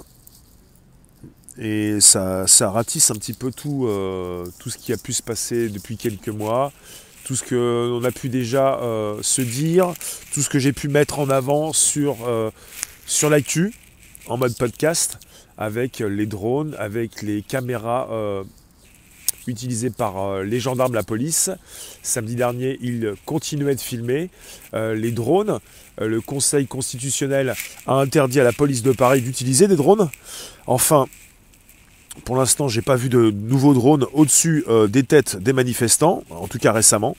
Et 1.58 2.00
ça, 2.00 2.46
ratisse 2.62 3.12
un 3.12 3.16
petit 3.16 3.34
peu 3.34 3.52
tout, 3.52 3.86
euh, 3.86 4.46
tout 4.60 4.70
ce 4.70 4.78
qui 4.78 4.94
a 4.94 4.98
pu 4.98 5.12
se 5.12 5.22
passer 5.22 5.68
depuis 5.68 5.98
quelques 5.98 6.30
mois, 6.30 6.72
tout 7.26 7.36
ce 7.36 7.44
qu'on 7.44 8.02
a 8.06 8.12
pu 8.12 8.30
déjà 8.30 8.80
euh, 8.80 9.20
se 9.24 9.42
dire, 9.42 9.94
tout 10.34 10.42
ce 10.42 10.50
que 10.50 10.58
j'ai 10.58 10.72
pu 10.72 10.88
mettre 10.88 11.20
en 11.20 11.30
avant 11.30 11.74
sur 11.74 12.16
l'actu 13.24 13.74
en 14.30 14.38
mode 14.38 14.56
podcast 14.56 15.20
avec 15.58 16.00
les 16.00 16.28
drones, 16.28 16.76
avec 16.78 17.24
les 17.24 17.42
caméras 17.42 18.08
euh, 18.12 18.44
utilisées 19.48 19.90
par 19.90 20.20
euh, 20.20 20.44
les 20.44 20.60
gendarmes, 20.60 20.94
la 20.94 21.04
police. 21.04 21.50
Samedi 22.04 22.36
dernier, 22.36 22.78
ils 22.82 23.16
continuaient 23.26 23.76
de 23.76 23.82
filmer 23.82 24.30
euh, 24.76 24.94
les 24.94 25.12
drones. 25.12 25.60
le 26.00 26.22
Conseil 26.22 26.68
constitutionnel 26.68 27.56
a 27.88 27.96
interdit 27.96 28.40
à 28.40 28.44
la 28.44 28.54
police 28.54 28.84
de 28.84 28.92
Paris 28.92 29.22
d'utiliser 29.22 29.68
des 29.68 29.76
drones. 29.76 30.10
Enfin, 30.68 31.08
pour 32.24 32.38
l'instant, 32.38 32.68
j'ai 32.68 32.84
pas 32.84 32.96
vu 32.96 33.10
de 33.10 33.32
nouveaux 33.32 33.74
drones 33.74 34.06
au-dessus 34.14 34.66
des 34.90 35.04
têtes 35.04 35.38
des 35.38 35.54
manifestants, 35.54 36.24
en 36.30 36.48
tout 36.48 36.60
cas 36.60 36.72
récemment. 36.72 37.16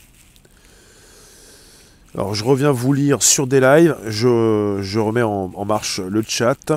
Alors 2.15 2.35
je 2.35 2.45
reviens 2.45 2.73
vous 2.73 2.93
lire 2.93 3.23
sur 3.23 3.47
des 3.47 3.61
lives, 3.61 3.97
je, 4.07 4.99
remets 4.99 5.23
en 5.23 5.65
marche 5.65 6.01
le 6.01 6.23
chat. 6.27 6.73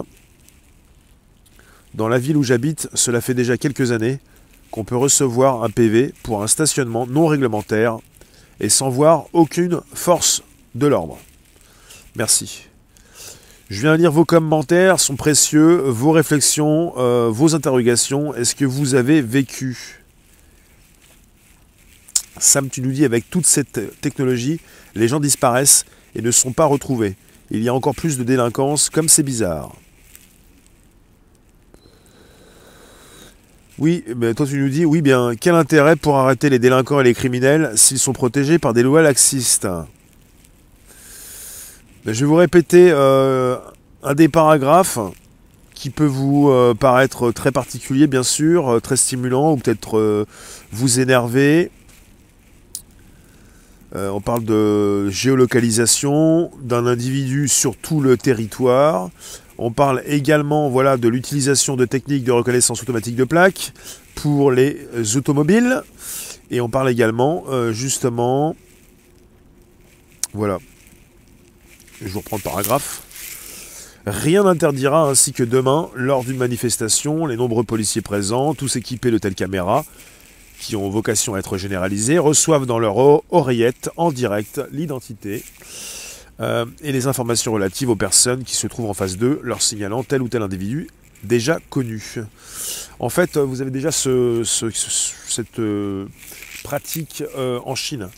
Dans 1.94 2.08
la 2.08 2.18
ville 2.18 2.38
où 2.38 2.44
j'habite, 2.44 2.90
cela 2.94 3.22
fait 3.22 3.34
déjà 3.34 3.58
quelques 3.58 3.92
années 3.92 4.20
qu'on 4.72 4.84
peut 4.84 4.98
recevoir 4.98 5.64
un 5.64 5.70
PV 5.70 6.14
pour 6.24 6.42
un 6.42 6.48
stationnement 6.48 7.06
non 7.06 7.28
réglementaire 7.28 8.00
et 8.60 8.70
sans 8.70 8.90
voir 8.90 9.26
aucune 9.34 9.82
force 9.94 10.42
de 10.74 10.88
l'ordre. 10.88 11.20
Merci. 12.16 12.66
Je 13.70 13.82
viens 13.82 13.96
lire 13.96 14.12
vos 14.12 14.26
commentaires, 14.26 15.00
sont 15.00 15.16
précieux, 15.16 15.76
vos 15.76 16.12
réflexions, 16.12 16.94
euh, 16.98 17.30
vos 17.32 17.56
interrogations. 17.56 18.34
Est-ce 18.34 18.56
que 18.56 18.66
vous 18.66 18.96
avez 18.96 19.22
vécu? 19.22 20.04
Sam, 22.40 22.70
tu 22.70 22.82
nous 22.82 22.92
dis, 22.92 23.06
avec 23.06 23.30
toute 23.30 23.46
cette 23.46 24.00
technologie, 24.02 24.60
les 24.96 25.08
gens 25.08 25.20
disparaissent 25.20 25.86
et 26.16 26.22
ne 26.22 26.32
sont 26.32 26.52
pas 26.52 26.66
retrouvés. 26.66 27.16
Il 27.52 27.62
y 27.62 27.70
a 27.70 27.74
encore 27.74 27.96
plus 27.96 28.18
de 28.18 28.24
délinquance, 28.24 28.90
comme 28.90 29.10
c'est 29.10 29.24
bizarre. 29.24 29.76
Oui, 33.80 34.04
mais 34.16 34.36
toi 34.36 34.46
tu 34.46 34.60
nous 34.60 34.70
dis, 34.70 34.86
oui 34.86 35.02
bien, 35.02 35.32
quel 35.40 35.56
intérêt 35.56 35.96
pour 35.96 36.18
arrêter 36.18 36.50
les 36.50 36.60
délinquants 36.60 37.00
et 37.00 37.04
les 37.04 37.16
criminels 37.16 37.72
s'ils 37.76 37.98
sont 37.98 38.14
protégés 38.14 38.60
par 38.60 38.74
des 38.74 38.84
lois 38.84 39.02
laxistes? 39.02 39.68
Je 42.06 42.12
vais 42.12 42.26
vous 42.26 42.36
répéter 42.36 42.90
euh, 42.92 43.58
un 44.04 44.14
des 44.14 44.28
paragraphes 44.28 45.00
qui 45.74 45.90
peut 45.90 46.06
vous 46.06 46.50
euh, 46.50 46.76
paraître 46.76 47.32
très 47.32 47.52
particulier, 47.52 48.06
bien 48.06 48.24
sûr, 48.24 48.70
euh, 48.70 48.80
très 48.80 48.98
stimulant, 48.98 49.54
ou 49.54 49.58
peut-être 49.58 50.28
vous 50.72 51.00
énerver. 51.00 51.72
on 53.96 54.22
parle 54.22 54.44
de 54.44 55.10
géolocalisation 55.10 56.52
d'un 56.62 56.86
individu 56.86 57.48
sur 57.48 57.76
tout 57.76 58.02
le 58.02 58.18
territoire. 58.18 59.10
On 59.58 59.72
parle 59.72 60.04
également 60.06 60.70
voilà, 60.70 60.98
de 60.98 61.08
l'utilisation 61.08 61.76
de 61.76 61.86
techniques 61.86 62.24
de 62.24 62.32
reconnaissance 62.32 62.82
automatique 62.82 63.16
de 63.16 63.24
plaques 63.24 63.74
pour 64.16 64.52
les 64.52 64.88
automobiles. 65.16 65.82
Et 66.52 66.62
on 66.62 66.70
parle 66.70 66.90
également 66.90 67.44
euh, 67.50 67.72
justement... 67.72 68.56
Voilà. 70.34 70.58
Je 72.02 72.08
vous 72.08 72.20
reprends 72.20 72.38
le 72.38 72.42
paragraphe. 72.42 73.04
Rien 74.06 74.44
n'interdira 74.44 75.08
ainsi 75.08 75.32
que 75.32 75.44
demain, 75.44 75.90
lors 75.96 76.24
d'une 76.24 76.38
manifestation, 76.38 77.26
les 77.26 77.38
nombreux 77.38 77.64
policiers 77.64 78.02
présents, 78.02 78.54
tous 78.54 78.76
équipés 78.76 79.12
de 79.12 79.18
telles 79.18 79.36
caméras, 79.36 79.86
qui 80.60 80.76
ont 80.76 80.90
vocation 80.90 81.36
à 81.36 81.40
être 81.40 81.58
généralisées, 81.58 82.20
reçoivent 82.20 82.66
dans 82.66 82.80
leur 82.80 82.98
oreillette 83.32 83.90
en 83.96 84.12
direct 84.12 84.62
l'identité 84.72 85.44
euh, 86.40 86.66
et 86.82 86.92
les 86.92 87.08
informations 87.08 87.54
relatives 87.54 87.90
aux 87.90 87.96
personnes 87.96 88.44
qui 88.44 88.56
se 88.56 88.68
trouvent 88.68 88.90
en 88.90 88.94
face 88.94 89.18
d'eux, 89.18 89.40
leur 89.44 89.62
signalant 89.62 90.04
tel 90.04 90.22
ou 90.22 90.30
tel 90.30 90.42
individu 90.42 90.88
déjà 91.24 91.60
connu. 91.70 92.16
En 93.00 93.08
fait, 93.08 93.38
vous 93.38 93.62
avez 93.62 93.72
déjà 93.72 93.92
cette 93.92 95.60
euh, 95.60 96.06
pratique 96.66 97.24
euh, 97.38 97.60
en 97.64 97.76
Chine. 97.76 98.10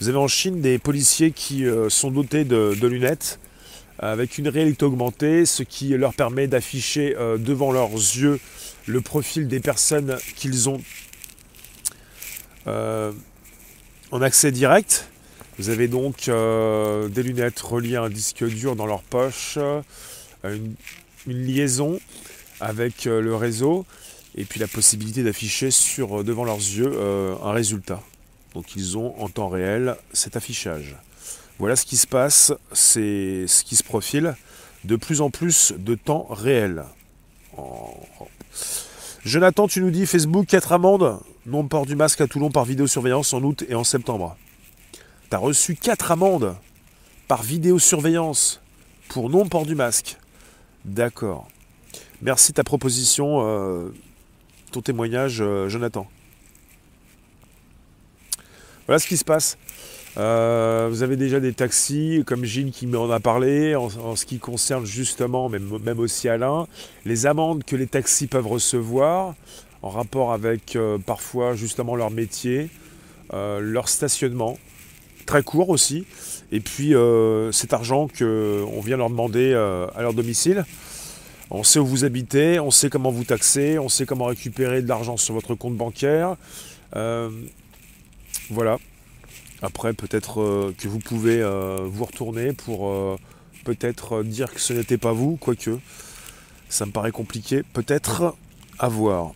Vous 0.00 0.08
avez 0.08 0.18
en 0.18 0.26
Chine 0.26 0.60
des 0.60 0.78
policiers 0.78 1.30
qui 1.30 1.64
sont 1.90 2.10
dotés 2.10 2.44
de, 2.44 2.86
lunettes 2.86 3.38
avec 3.98 4.38
une 4.38 4.48
réalité 4.48 4.84
augmentée, 4.84 5.44
ce 5.44 5.62
qui 5.62 5.88
leur 5.90 6.14
permet 6.14 6.48
d'afficher 6.48 7.14
devant 7.38 7.70
leurs 7.70 7.90
yeux 7.90 8.40
le 8.86 9.02
profil 9.02 9.46
des 9.46 9.60
personnes 9.60 10.16
qu'ils 10.36 10.70
ont 10.70 10.80
en 12.66 14.22
accès 14.22 14.52
direct. 14.52 15.10
Vous 15.60 15.68
avez 15.68 15.88
donc 15.88 16.28
euh, 16.28 17.08
des 17.08 17.22
lunettes 17.22 17.60
reliées 17.60 17.96
à 17.96 18.04
un 18.04 18.08
disque 18.08 18.42
dur 18.46 18.76
dans 18.76 18.86
leur 18.86 19.02
poche, 19.02 19.58
euh, 19.58 19.82
une, 20.46 20.74
liaison 21.26 22.00
avec 22.60 23.06
euh, 23.06 23.20
le 23.20 23.36
réseau 23.36 23.84
et 24.36 24.46
puis 24.46 24.58
la 24.58 24.66
possibilité 24.66 25.22
d'afficher 25.22 25.70
sur 25.70 26.24
devant 26.24 26.44
leurs 26.44 26.56
yeux 26.56 26.98
un 27.44 27.52
résultat. 27.52 28.00
Donc 28.54 28.74
ils 28.74 28.96
ont 28.96 29.14
en 29.20 29.28
temps 29.28 29.50
réel 29.50 29.96
cet 30.14 30.34
affichage. 30.34 30.96
Voilà 31.58 31.76
ce 31.76 31.84
qui 31.84 31.98
se 31.98 32.06
passe, 32.06 32.54
c'est 32.72 33.44
ce 33.46 33.62
qui 33.62 33.76
se 33.76 33.84
profile 33.84 34.36
de 34.84 34.96
plus 34.96 35.20
en 35.20 35.28
plus 35.28 35.74
de 35.76 35.94
temps 35.94 36.26
réel. 36.30 36.84
Jonathan, 39.26 39.68
tu 39.68 39.82
nous 39.82 39.90
dis 39.90 40.06
Facebook 40.06 40.46
4 40.46 40.72
amendes, 40.72 41.20
non-port 41.44 41.84
du 41.84 41.96
masque 41.96 42.22
à 42.22 42.26
Toulon 42.26 42.50
par 42.50 42.64
vidéosurveillance 42.64 43.34
en 43.34 43.42
août 43.42 43.62
et 43.68 43.74
en 43.74 43.84
septembre. 43.84 44.38
T'as 45.30 45.38
reçu 45.38 45.76
4 45.76 46.10
amendes 46.10 46.56
par 47.28 47.44
vidéosurveillance 47.44 48.60
pour 49.08 49.30
non-port 49.30 49.64
du 49.64 49.76
masque. 49.76 50.16
D'accord. 50.84 51.46
Merci 52.20 52.52
ta 52.52 52.64
proposition, 52.64 53.46
euh, 53.46 53.94
ton 54.72 54.82
témoignage, 54.82 55.40
euh, 55.40 55.68
Jonathan. 55.68 56.08
Voilà 58.88 58.98
ce 58.98 59.06
qui 59.06 59.16
se 59.16 59.24
passe. 59.24 59.56
Euh, 60.16 60.88
vous 60.90 61.04
avez 61.04 61.16
déjà 61.16 61.38
des 61.38 61.52
taxis, 61.52 62.24
comme 62.26 62.44
Gilles 62.44 62.72
qui 62.72 62.88
m'en 62.88 63.08
a 63.08 63.20
parlé, 63.20 63.76
en, 63.76 64.16
ce 64.16 64.26
qui 64.26 64.40
concerne 64.40 64.84
justement, 64.84 65.48
même, 65.48 65.78
même, 65.78 66.00
aussi 66.00 66.28
Alain, 66.28 66.66
les 67.04 67.26
amendes 67.26 67.62
que 67.62 67.76
les 67.76 67.86
taxis 67.86 68.26
peuvent 68.26 68.48
recevoir 68.48 69.36
en 69.82 69.90
rapport 69.90 70.32
avec 70.32 70.76
parfois 71.06 71.54
justement 71.54 71.94
leur 71.94 72.10
métier, 72.10 72.68
leur 73.32 73.88
stationnement 73.88 74.58
très 75.26 75.42
court 75.42 75.68
aussi. 75.68 76.06
Et 76.52 76.60
puis 76.60 76.94
euh, 76.94 77.52
cet 77.52 77.72
argent 77.72 78.08
qu'on 78.08 78.80
vient 78.80 78.96
leur 78.96 79.10
demander 79.10 79.52
euh, 79.52 79.86
à 79.94 80.02
leur 80.02 80.14
domicile. 80.14 80.64
On 81.50 81.64
sait 81.64 81.80
où 81.80 81.86
vous 81.86 82.04
habitez, 82.04 82.60
on 82.60 82.70
sait 82.70 82.90
comment 82.90 83.10
vous 83.10 83.24
taxer, 83.24 83.78
on 83.78 83.88
sait 83.88 84.06
comment 84.06 84.26
récupérer 84.26 84.82
de 84.82 84.88
l'argent 84.88 85.16
sur 85.16 85.34
votre 85.34 85.54
compte 85.56 85.76
bancaire. 85.76 86.36
Euh, 86.94 87.28
voilà. 88.50 88.78
Après, 89.62 89.92
peut-être 89.92 90.72
que 90.78 90.88
vous 90.88 91.00
pouvez 91.00 91.42
vous 91.84 92.04
retourner 92.04 92.52
pour 92.52 93.18
peut-être 93.64 94.22
dire 94.22 94.54
que 94.54 94.60
ce 94.60 94.72
n'était 94.72 94.96
pas 94.96 95.12
vous, 95.12 95.36
quoique. 95.36 95.78
Ça 96.70 96.86
me 96.86 96.92
paraît 96.92 97.10
compliqué, 97.10 97.62
peut-être 97.74 98.36
à 98.78 98.88
voir. 98.88 99.32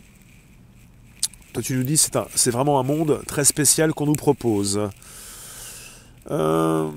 Toi, 1.52 1.62
tu 1.62 1.74
nous 1.74 1.82
dis 1.82 1.96
c'est 1.96 2.50
vraiment 2.50 2.80
un 2.80 2.84
monde 2.84 3.22
très 3.26 3.44
spécial 3.44 3.92
qu'on 3.92 4.06
nous 4.06 4.14
propose. 4.14 4.88
Euh, 6.30 6.90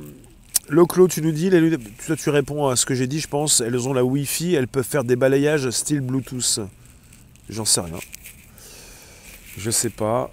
Loclo, 0.69 1.07
tu 1.07 1.21
nous 1.21 1.31
dis, 1.31 1.49
les 1.49 1.61
lunettes, 1.61 1.81
toi 2.05 2.15
tu 2.15 2.29
réponds 2.29 2.67
à 2.67 2.75
ce 2.75 2.85
que 2.85 2.93
j'ai 2.93 3.07
dit, 3.07 3.19
je 3.19 3.27
pense. 3.27 3.61
Elles 3.61 3.87
ont 3.87 3.93
la 3.93 4.03
Wi-Fi, 4.03 4.53
elles 4.53 4.67
peuvent 4.67 4.85
faire 4.85 5.03
des 5.03 5.15
balayages 5.15 5.69
style 5.69 6.01
Bluetooth. 6.01 6.59
J'en 7.49 7.65
sais 7.65 7.81
rien. 7.81 7.99
Je 9.57 9.71
sais 9.71 9.89
pas. 9.89 10.31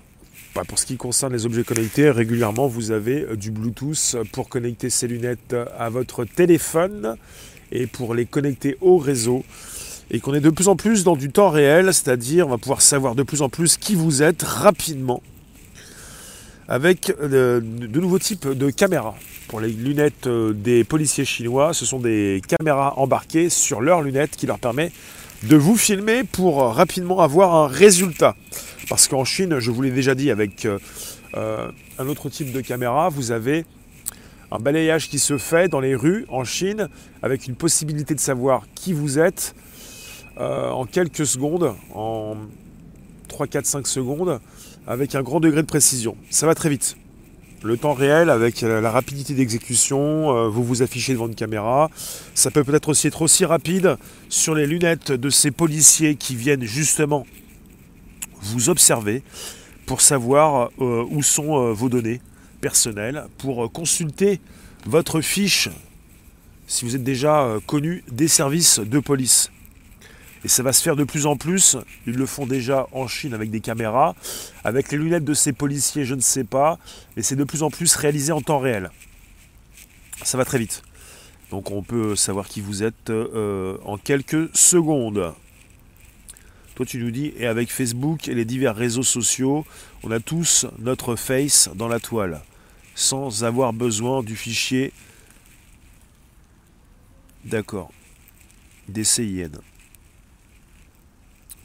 Bah, 0.55 0.63
pour 0.67 0.79
ce 0.79 0.87
qui 0.87 0.97
concerne 0.97 1.33
les 1.33 1.47
objets 1.47 1.65
connectés, 1.65 2.11
régulièrement 2.11 2.69
vous 2.69 2.93
avez 2.93 3.23
euh, 3.23 3.37
du 3.37 3.51
Bluetooth 3.51 4.17
pour 4.33 4.49
connecter 4.49 4.89
ces 4.91 5.09
lunettes 5.09 5.57
à 5.79 5.89
votre 5.89 6.25
téléphone 6.25 7.17
et 7.73 7.87
pour 7.89 8.15
les 8.15 8.27
connecter 8.27 8.77
au 8.81 8.99
réseau. 8.99 9.45
Et 10.11 10.21
qu'on 10.21 10.35
est 10.35 10.41
de 10.41 10.51
plus 10.51 10.69
en 10.69 10.77
plus 10.77 11.03
dans 11.03 11.17
du 11.17 11.31
temps 11.31 11.49
réel, 11.49 11.87
c'est-à-dire 11.87 12.47
on 12.47 12.51
va 12.51 12.59
pouvoir 12.59 12.83
savoir 12.83 13.15
de 13.15 13.23
plus 13.23 13.43
en 13.43 13.49
plus 13.49 13.77
qui 13.77 13.95
vous 13.95 14.23
êtes 14.23 14.43
rapidement 14.43 15.23
avec 16.69 17.13
euh, 17.21 17.61
de, 17.61 18.01
nouveaux 18.01 18.19
types 18.19 18.49
de 18.49 18.71
caméras. 18.71 19.15
Pour 19.49 19.61
les 19.61 19.69
lunettes 19.69 20.27
euh, 20.27 20.53
des 20.53 20.85
policiers 20.85 21.25
chinois, 21.25 21.75
ce 21.75 21.85
sont 21.85 21.99
des 21.99 22.41
caméras 22.59 22.95
embarquées 22.99 23.51
sur 23.51 23.81
leurs 23.81 24.03
lunettes 24.03 24.37
qui 24.37 24.47
leur 24.47 24.59
permet 24.59 24.91
de 25.43 25.57
vous 25.57 25.77
filmer 25.77 26.25
pour 26.25 26.63
rapidement 26.63 27.21
avoir 27.21 27.55
un 27.55 27.67
résultat. 27.67 28.35
Parce 28.89 29.09
qu'en 29.09 29.25
Chine, 29.25 29.59
je 29.59 29.71
vous 29.71 29.83
l'ai 29.83 29.91
déjà 29.91 30.15
dit, 30.15 30.31
avec 30.31 30.67
euh, 30.67 30.79
un 31.99 32.09
autre 32.09 32.31
type 32.31 32.53
de 32.53 32.61
caméra, 32.61 33.11
vous 33.11 33.31
avez 33.31 33.67
un 34.51 34.59
balayage 34.59 35.09
qui 35.09 35.19
se 35.19 35.37
fait 35.37 35.69
dans 35.69 35.81
les 35.81 35.95
rues 35.95 36.25
en 36.29 36.45
Chine 36.45 36.89
avec 37.23 37.47
une 37.47 37.57
possibilité 37.57 38.15
de 38.15 38.21
savoir 38.21 38.63
qui 38.75 38.93
vous 38.93 39.19
êtes 39.19 39.55
en 40.37 40.85
quelques 40.85 41.27
secondes, 41.27 41.75
en 41.95 42.37
3, 43.29 43.47
4, 43.47 43.67
5 43.67 43.87
secondes, 43.87 44.41
avec 44.87 45.15
un 45.15 45.23
grand 45.23 45.41
degré 45.41 45.63
de 45.63 45.67
précision. 45.67 46.17
Ça 46.31 46.47
va 46.47 46.55
très 46.55 46.69
vite. 46.69 46.97
Le 47.63 47.79
temps 47.79 47.95
réel 47.95 48.29
avec 48.29 48.61
la 48.61 48.91
rapidité 48.91 49.33
d'exécution, 49.33 50.37
euh, 50.37 50.49
vous 50.49 50.63
vous 50.63 50.83
affichez 50.83 51.15
devant 51.15 51.29
une 51.29 51.35
caméra. 51.35 51.91
Ça 52.35 52.51
peut 52.51 52.63
peut-être 52.63 52.91
aussi 52.91 53.07
être 53.07 53.23
aussi 53.23 53.47
rapide 53.47 53.97
sur 54.29 54.55
les 54.55 54.67
lunettes 54.67 55.13
de 55.13 55.31
ces 55.31 55.51
policiers 55.51 56.15
qui 56.15 56.37
viennent 56.37 56.65
justement 56.65 57.27
vous 58.43 58.69
observer 58.69 59.23
pour 59.87 60.03
savoir 60.03 60.71
euh, 60.79 61.07
où 61.09 61.23
sont 61.23 61.57
euh, 61.57 61.73
vos 61.73 61.89
données 61.89 62.21
personnelles, 62.61 63.25
pour 63.39 63.73
consulter 63.73 64.41
votre 64.85 65.23
fiche 65.23 65.71
si 66.67 66.85
vous 66.85 66.97
êtes 66.97 67.05
déjà 67.05 67.57
connu 67.67 68.05
des 68.11 68.29
services 68.29 68.79
de 68.79 68.99
police. 68.99 69.51
Et 70.45 70.49
ça 70.49 70.63
va 70.63 70.75
se 70.75 70.83
faire 70.83 70.95
de 70.95 71.05
plus 71.05 71.25
en 71.25 71.37
plus. 71.37 71.77
Ils 72.07 72.17
le 72.17 72.27
font 72.27 72.47
déjà 72.47 72.87
en 72.93 73.09
Chine 73.09 73.33
avec 73.33 73.51
des 73.51 73.61
caméras. 73.61 74.15
Avec 74.63 74.93
les 74.93 74.99
lunettes 74.99 75.25
de 75.25 75.33
ces 75.33 75.55
policiers, 75.55 76.05
je 76.05 76.15
ne 76.15 76.21
sais 76.21 76.45
pas. 76.45 76.79
Mais 77.17 77.23
c'est 77.23 77.37
de 77.37 77.45
plus 77.45 77.63
en 77.63 77.71
plus 77.71 77.97
réalisé 77.97 78.31
en 78.31 78.43
temps 78.43 78.59
réel. 78.59 78.91
Ça 80.23 80.37
va 80.37 80.45
très 80.45 80.59
vite. 80.59 80.83
Donc 81.51 81.71
on 81.71 81.83
peut 81.83 82.15
savoir 82.15 82.47
qui 82.47 82.61
vous 82.61 82.83
êtes 82.83 83.11
euh, 83.11 83.79
en 83.85 83.97
quelques 83.97 84.55
secondes. 84.55 85.35
Toi, 86.75 86.85
tu 86.85 86.99
nous 86.99 87.11
dis, 87.11 87.33
et 87.39 87.47
avec 87.47 87.71
Facebook 87.71 88.29
et 88.29 88.35
les 88.35 88.45
divers 88.45 88.75
réseaux 88.75 89.05
sociaux, 89.05 89.65
on 90.03 90.11
a 90.11 90.19
tous 90.19 90.67
notre 90.79 91.15
face 91.15 91.71
dans 91.77 91.87
la 91.87 92.01
toile, 92.01 92.43
sans 92.97 93.45
avoir 93.45 93.73
besoin 93.73 94.25
du 94.25 94.35
fichier. 94.35 94.93
D'accord. 97.45 97.93
Des 98.89 99.05
CIN. 99.05 99.51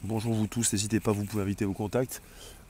Bonjour 0.02 0.32
vous 0.32 0.46
tous, 0.46 0.72
n'hésitez 0.72 0.98
pas, 0.98 1.12
vous 1.12 1.24
pouvez 1.24 1.42
inviter 1.42 1.66
vos 1.66 1.74
contacts, 1.74 2.22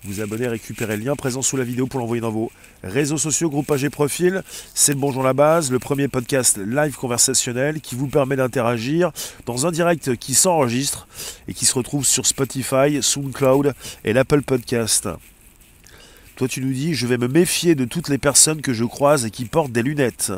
vous 0.02 0.20
abonner, 0.20 0.48
récupérer 0.48 0.96
le 0.96 1.04
lien 1.04 1.14
présent 1.14 1.42
sous 1.42 1.56
la 1.56 1.62
vidéo 1.62 1.86
pour 1.86 2.00
l'envoyer 2.00 2.20
dans 2.20 2.32
vos 2.32 2.50
réseaux 2.82 3.18
sociaux, 3.18 3.48
groupage 3.48 3.84
et 3.84 3.88
profil. 3.88 4.42
C'est 4.74 4.94
le 4.94 4.98
Bonjour 4.98 5.22
la 5.22 5.32
base, 5.32 5.70
le 5.70 5.78
premier 5.78 6.08
podcast 6.08 6.58
live 6.58 6.96
conversationnel 6.96 7.80
qui 7.80 7.94
vous 7.94 8.08
permet 8.08 8.34
d'interagir 8.34 9.12
dans 9.46 9.64
un 9.64 9.70
direct 9.70 10.16
qui 10.16 10.34
s'enregistre 10.34 11.06
et 11.46 11.54
qui 11.54 11.66
se 11.66 11.74
retrouve 11.74 12.04
sur 12.04 12.26
Spotify, 12.26 13.00
SoundCloud 13.00 13.74
et 14.04 14.12
l'Apple 14.12 14.42
Podcast. 14.42 15.08
Toi 16.34 16.48
tu 16.48 16.60
nous 16.60 16.72
dis, 16.72 16.94
je 16.94 17.06
vais 17.06 17.16
me 17.16 17.28
méfier 17.28 17.76
de 17.76 17.84
toutes 17.84 18.08
les 18.08 18.18
personnes 18.18 18.60
que 18.60 18.72
je 18.72 18.84
croise 18.84 19.24
et 19.24 19.30
qui 19.30 19.44
portent 19.44 19.70
des 19.70 19.84
lunettes. 19.84 20.32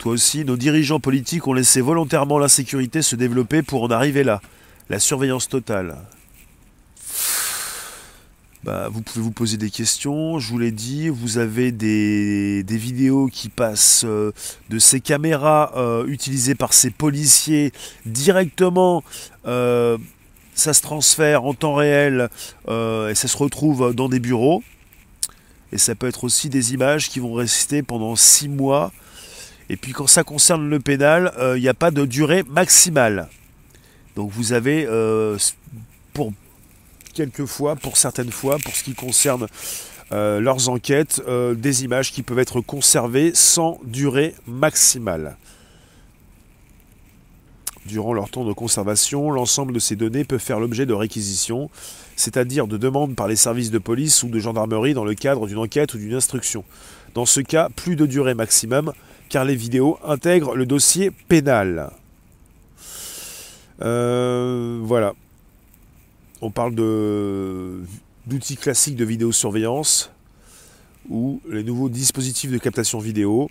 Toi 0.00 0.12
aussi, 0.12 0.46
nos 0.46 0.56
dirigeants 0.56 0.98
politiques 0.98 1.46
ont 1.46 1.52
laissé 1.52 1.82
volontairement 1.82 2.38
l'insécurité 2.38 3.02
se 3.02 3.16
développer 3.16 3.60
pour 3.60 3.82
en 3.82 3.90
arriver 3.90 4.24
là. 4.24 4.40
La 4.88 4.98
surveillance 4.98 5.46
totale. 5.46 5.94
Bah, 8.64 8.88
vous 8.90 9.02
pouvez 9.02 9.22
vous 9.22 9.30
poser 9.30 9.58
des 9.58 9.68
questions. 9.68 10.38
Je 10.38 10.48
vous 10.48 10.58
l'ai 10.58 10.70
dit, 10.70 11.10
vous 11.10 11.36
avez 11.36 11.70
des, 11.70 12.64
vidéos 12.66 13.26
qui 13.26 13.50
passent 13.50 14.06
euh, 14.06 14.32
de 14.70 14.78
ces 14.78 15.00
caméras 15.00 15.72
euh, 15.76 16.06
utilisées 16.06 16.54
par 16.54 16.72
ces 16.72 16.88
policiers 16.88 17.70
directement. 18.06 19.04
Euh, 19.46 19.98
ça 20.54 20.72
se 20.72 20.80
transfère 20.80 21.44
en 21.44 21.52
temps 21.52 21.74
réel 21.74 22.30
et 22.68 23.14
ça 23.14 23.28
se 23.28 23.36
retrouve 23.36 23.94
dans 23.94 24.08
des 24.08 24.18
bureaux. 24.18 24.62
Et 25.72 25.78
ça 25.78 25.94
peut 25.94 26.08
être 26.08 26.24
aussi 26.24 26.48
des 26.48 26.72
images 26.72 27.10
qui 27.10 27.20
vont 27.20 27.34
rester 27.34 27.82
pendant 27.82 28.16
six 28.16 28.48
mois. 28.48 28.92
Et 29.70 29.76
puis 29.76 29.92
quand 29.92 30.06
ça 30.06 30.24
concerne 30.24 30.68
le 30.68 30.80
pénal, 30.80 31.32
il 31.56 31.62
n'y 31.62 31.68
a 31.68 31.74
pas 31.74 31.90
de 31.90 32.04
durée 32.04 32.42
maximale. 32.42 33.28
Donc 34.16 34.30
vous 34.30 34.52
avez 34.52 34.86
pour 36.12 36.32
quelques 37.14 37.46
fois, 37.46 37.76
pour 37.76 37.96
certaines 37.96 38.32
fois, 38.32 38.58
pour 38.58 38.74
ce 38.74 38.82
qui 38.82 38.94
concerne 38.94 39.46
euh, 40.12 40.40
leurs 40.40 40.68
enquêtes, 40.68 41.22
euh, 41.28 41.54
des 41.54 41.84
images 41.84 42.12
qui 42.12 42.22
peuvent 42.22 42.40
être 42.40 42.60
conservées 42.60 43.30
sans 43.34 43.78
durée 43.84 44.34
maximale. 44.46 45.36
Durant 47.86 48.12
leur 48.12 48.28
temps 48.28 48.44
de 48.44 48.52
conservation, 48.52 49.30
l'ensemble 49.30 49.72
de 49.72 49.78
ces 49.78 49.96
données 49.96 50.24
peut 50.24 50.38
faire 50.38 50.60
l'objet 50.60 50.84
de 50.84 50.92
réquisitions, 50.92 51.70
c'est-à-dire 52.16 52.66
de 52.66 52.76
demandes 52.76 53.14
par 53.14 53.28
les 53.28 53.36
services 53.36 53.70
de 53.70 53.78
police 53.78 54.22
ou 54.22 54.28
de 54.28 54.38
gendarmerie 54.40 54.94
dans 54.94 55.04
le 55.04 55.14
cadre 55.14 55.46
d'une 55.46 55.58
enquête 55.58 55.94
ou 55.94 55.98
d'une 55.98 56.14
instruction. 56.14 56.64
Dans 57.14 57.24
ce 57.26 57.40
cas, 57.40 57.68
plus 57.74 57.96
de 57.96 58.06
durée 58.06 58.34
maximum, 58.34 58.92
car 59.30 59.46
les 59.46 59.56
vidéos 59.56 59.98
intègrent 60.04 60.54
le 60.54 60.66
dossier 60.66 61.10
pénal. 61.10 61.90
Euh, 63.80 64.78
voilà 64.82 65.14
on 66.42 66.50
parle 66.50 66.74
d'outils 66.74 68.56
classiques 68.56 68.96
de 68.96 69.04
vidéosurveillance 69.04 70.10
ou 71.08 71.40
les 71.48 71.62
nouveaux 71.62 71.88
dispositifs 71.88 72.50
de 72.50 72.58
captation 72.58 72.98
vidéo. 72.98 73.50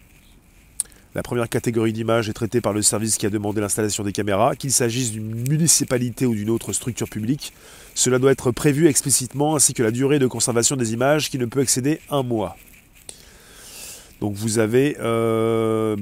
La 1.16 1.24
première 1.24 1.50
catégorie 1.50 1.92
d'images 1.92 2.30
est 2.30 2.34
traitée 2.34 2.62
par 2.62 2.72
le 2.72 2.82
service 2.82 3.18
qui 3.18 3.26
a 3.26 3.30
demandé 3.30 3.62
l'installation 3.62 4.04
des 4.04 4.12
caméras, 4.12 4.56
qu'il 4.56 4.72
s'agisse 4.72 5.12
d'une 5.12 5.48
municipalité 5.50 6.26
ou 6.26 6.36
d'une 6.36 6.52
autre 6.52 6.72
structure 6.72 7.10
publique. 7.10 7.52
Cela 7.96 8.20
doit 8.20 8.32
être 8.32 8.52
prévu 8.52 8.88
explicitement, 8.88 9.56
ainsi 9.56 9.74
que 9.74 9.82
la 9.82 9.92
durée 9.92 10.20
de 10.20 10.28
conservation 10.28 10.76
des 10.76 10.94
images 10.94 11.30
qui 11.30 11.40
ne 11.40 11.46
peut 11.46 11.62
excéder 11.62 12.00
un 12.12 12.22
mois. 12.22 12.56
Donc 14.22 14.34
vous 14.34 14.60
avez 14.60 14.98
euh, 15.00 15.96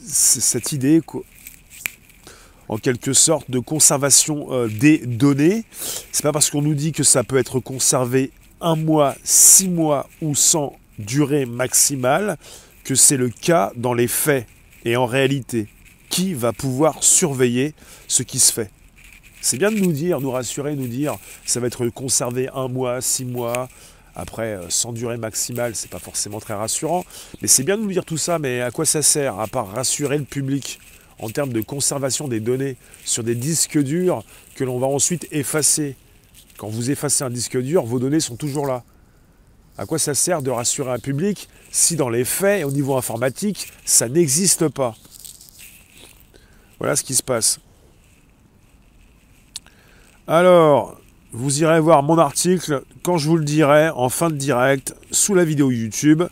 cette 0.00 0.72
idée 0.72 1.00
en 2.68 2.76
quelque 2.76 3.12
sorte 3.12 3.50
de 3.50 3.58
conservation 3.58 4.52
euh, 4.52 4.68
des 4.68 4.98
données. 4.98 5.64
C'est 6.12 6.22
pas 6.22 6.32
parce 6.32 6.50
qu'on 6.50 6.62
nous 6.62 6.74
dit 6.74 6.92
que 6.92 7.02
ça 7.02 7.24
peut 7.24 7.38
être 7.38 7.60
conservé 7.60 8.30
un 8.60 8.76
mois, 8.76 9.14
six 9.24 9.68
mois 9.68 10.08
ou 10.20 10.34
sans 10.34 10.76
durée 10.98 11.46
maximale 11.46 12.36
que 12.84 12.94
c'est 12.94 13.16
le 13.16 13.28
cas 13.28 13.72
dans 13.76 13.94
les 13.94 14.08
faits 14.08 14.46
et 14.84 14.96
en 14.96 15.06
réalité. 15.06 15.68
Qui 16.10 16.32
va 16.32 16.54
pouvoir 16.54 17.02
surveiller 17.04 17.74
ce 18.06 18.22
qui 18.22 18.38
se 18.38 18.52
fait? 18.52 18.70
C'est 19.40 19.58
bien 19.58 19.70
de 19.70 19.78
nous 19.78 19.92
dire, 19.92 20.20
nous 20.20 20.30
rassurer, 20.30 20.74
nous 20.74 20.88
dire 20.88 21.16
ça 21.44 21.60
va 21.60 21.66
être 21.66 21.88
conservé 21.88 22.48
un 22.54 22.68
mois, 22.68 23.00
six 23.00 23.24
mois. 23.24 23.68
Après, 24.18 24.54
euh, 24.54 24.68
sans 24.68 24.92
durée 24.92 25.16
maximale, 25.16 25.76
c'est 25.76 25.88
pas 25.88 26.00
forcément 26.00 26.40
très 26.40 26.54
rassurant. 26.54 27.04
Mais 27.40 27.46
c'est 27.46 27.62
bien 27.62 27.78
de 27.78 27.82
nous 27.82 27.92
dire 27.92 28.04
tout 28.04 28.16
ça, 28.16 28.40
mais 28.40 28.60
à 28.60 28.72
quoi 28.72 28.84
ça 28.84 29.00
sert 29.00 29.38
À 29.38 29.46
part 29.46 29.70
rassurer 29.70 30.18
le 30.18 30.24
public 30.24 30.80
en 31.20 31.30
termes 31.30 31.52
de 31.52 31.60
conservation 31.60 32.26
des 32.26 32.40
données 32.40 32.76
sur 33.04 33.22
des 33.22 33.36
disques 33.36 33.78
durs 33.78 34.24
que 34.56 34.64
l'on 34.64 34.80
va 34.80 34.88
ensuite 34.88 35.28
effacer? 35.30 35.94
Quand 36.56 36.66
vous 36.66 36.90
effacez 36.90 37.22
un 37.22 37.30
disque 37.30 37.56
dur, 37.58 37.84
vos 37.84 38.00
données 38.00 38.18
sont 38.18 38.34
toujours 38.34 38.66
là. 38.66 38.82
À 39.78 39.86
quoi 39.86 40.00
ça 40.00 40.14
sert 40.14 40.42
de 40.42 40.50
rassurer 40.50 40.90
un 40.90 40.98
public 40.98 41.48
si 41.70 41.94
dans 41.94 42.08
les 42.08 42.24
faits, 42.24 42.64
au 42.64 42.72
niveau 42.72 42.96
informatique, 42.96 43.68
ça 43.84 44.08
n'existe 44.08 44.66
pas? 44.66 44.96
Voilà 46.80 46.96
ce 46.96 47.04
qui 47.04 47.14
se 47.14 47.22
passe. 47.22 47.60
Alors, 50.26 51.00
vous 51.32 51.62
irez 51.62 51.80
voir 51.80 52.02
mon 52.02 52.18
article 52.18 52.82
quand 53.02 53.18
je 53.18 53.28
vous 53.28 53.36
le 53.36 53.44
dirai 53.44 53.90
en 53.90 54.08
fin 54.08 54.30
de 54.30 54.36
direct 54.36 54.94
sous 55.10 55.34
la 55.34 55.44
vidéo 55.44 55.70
YouTube, 55.70 56.22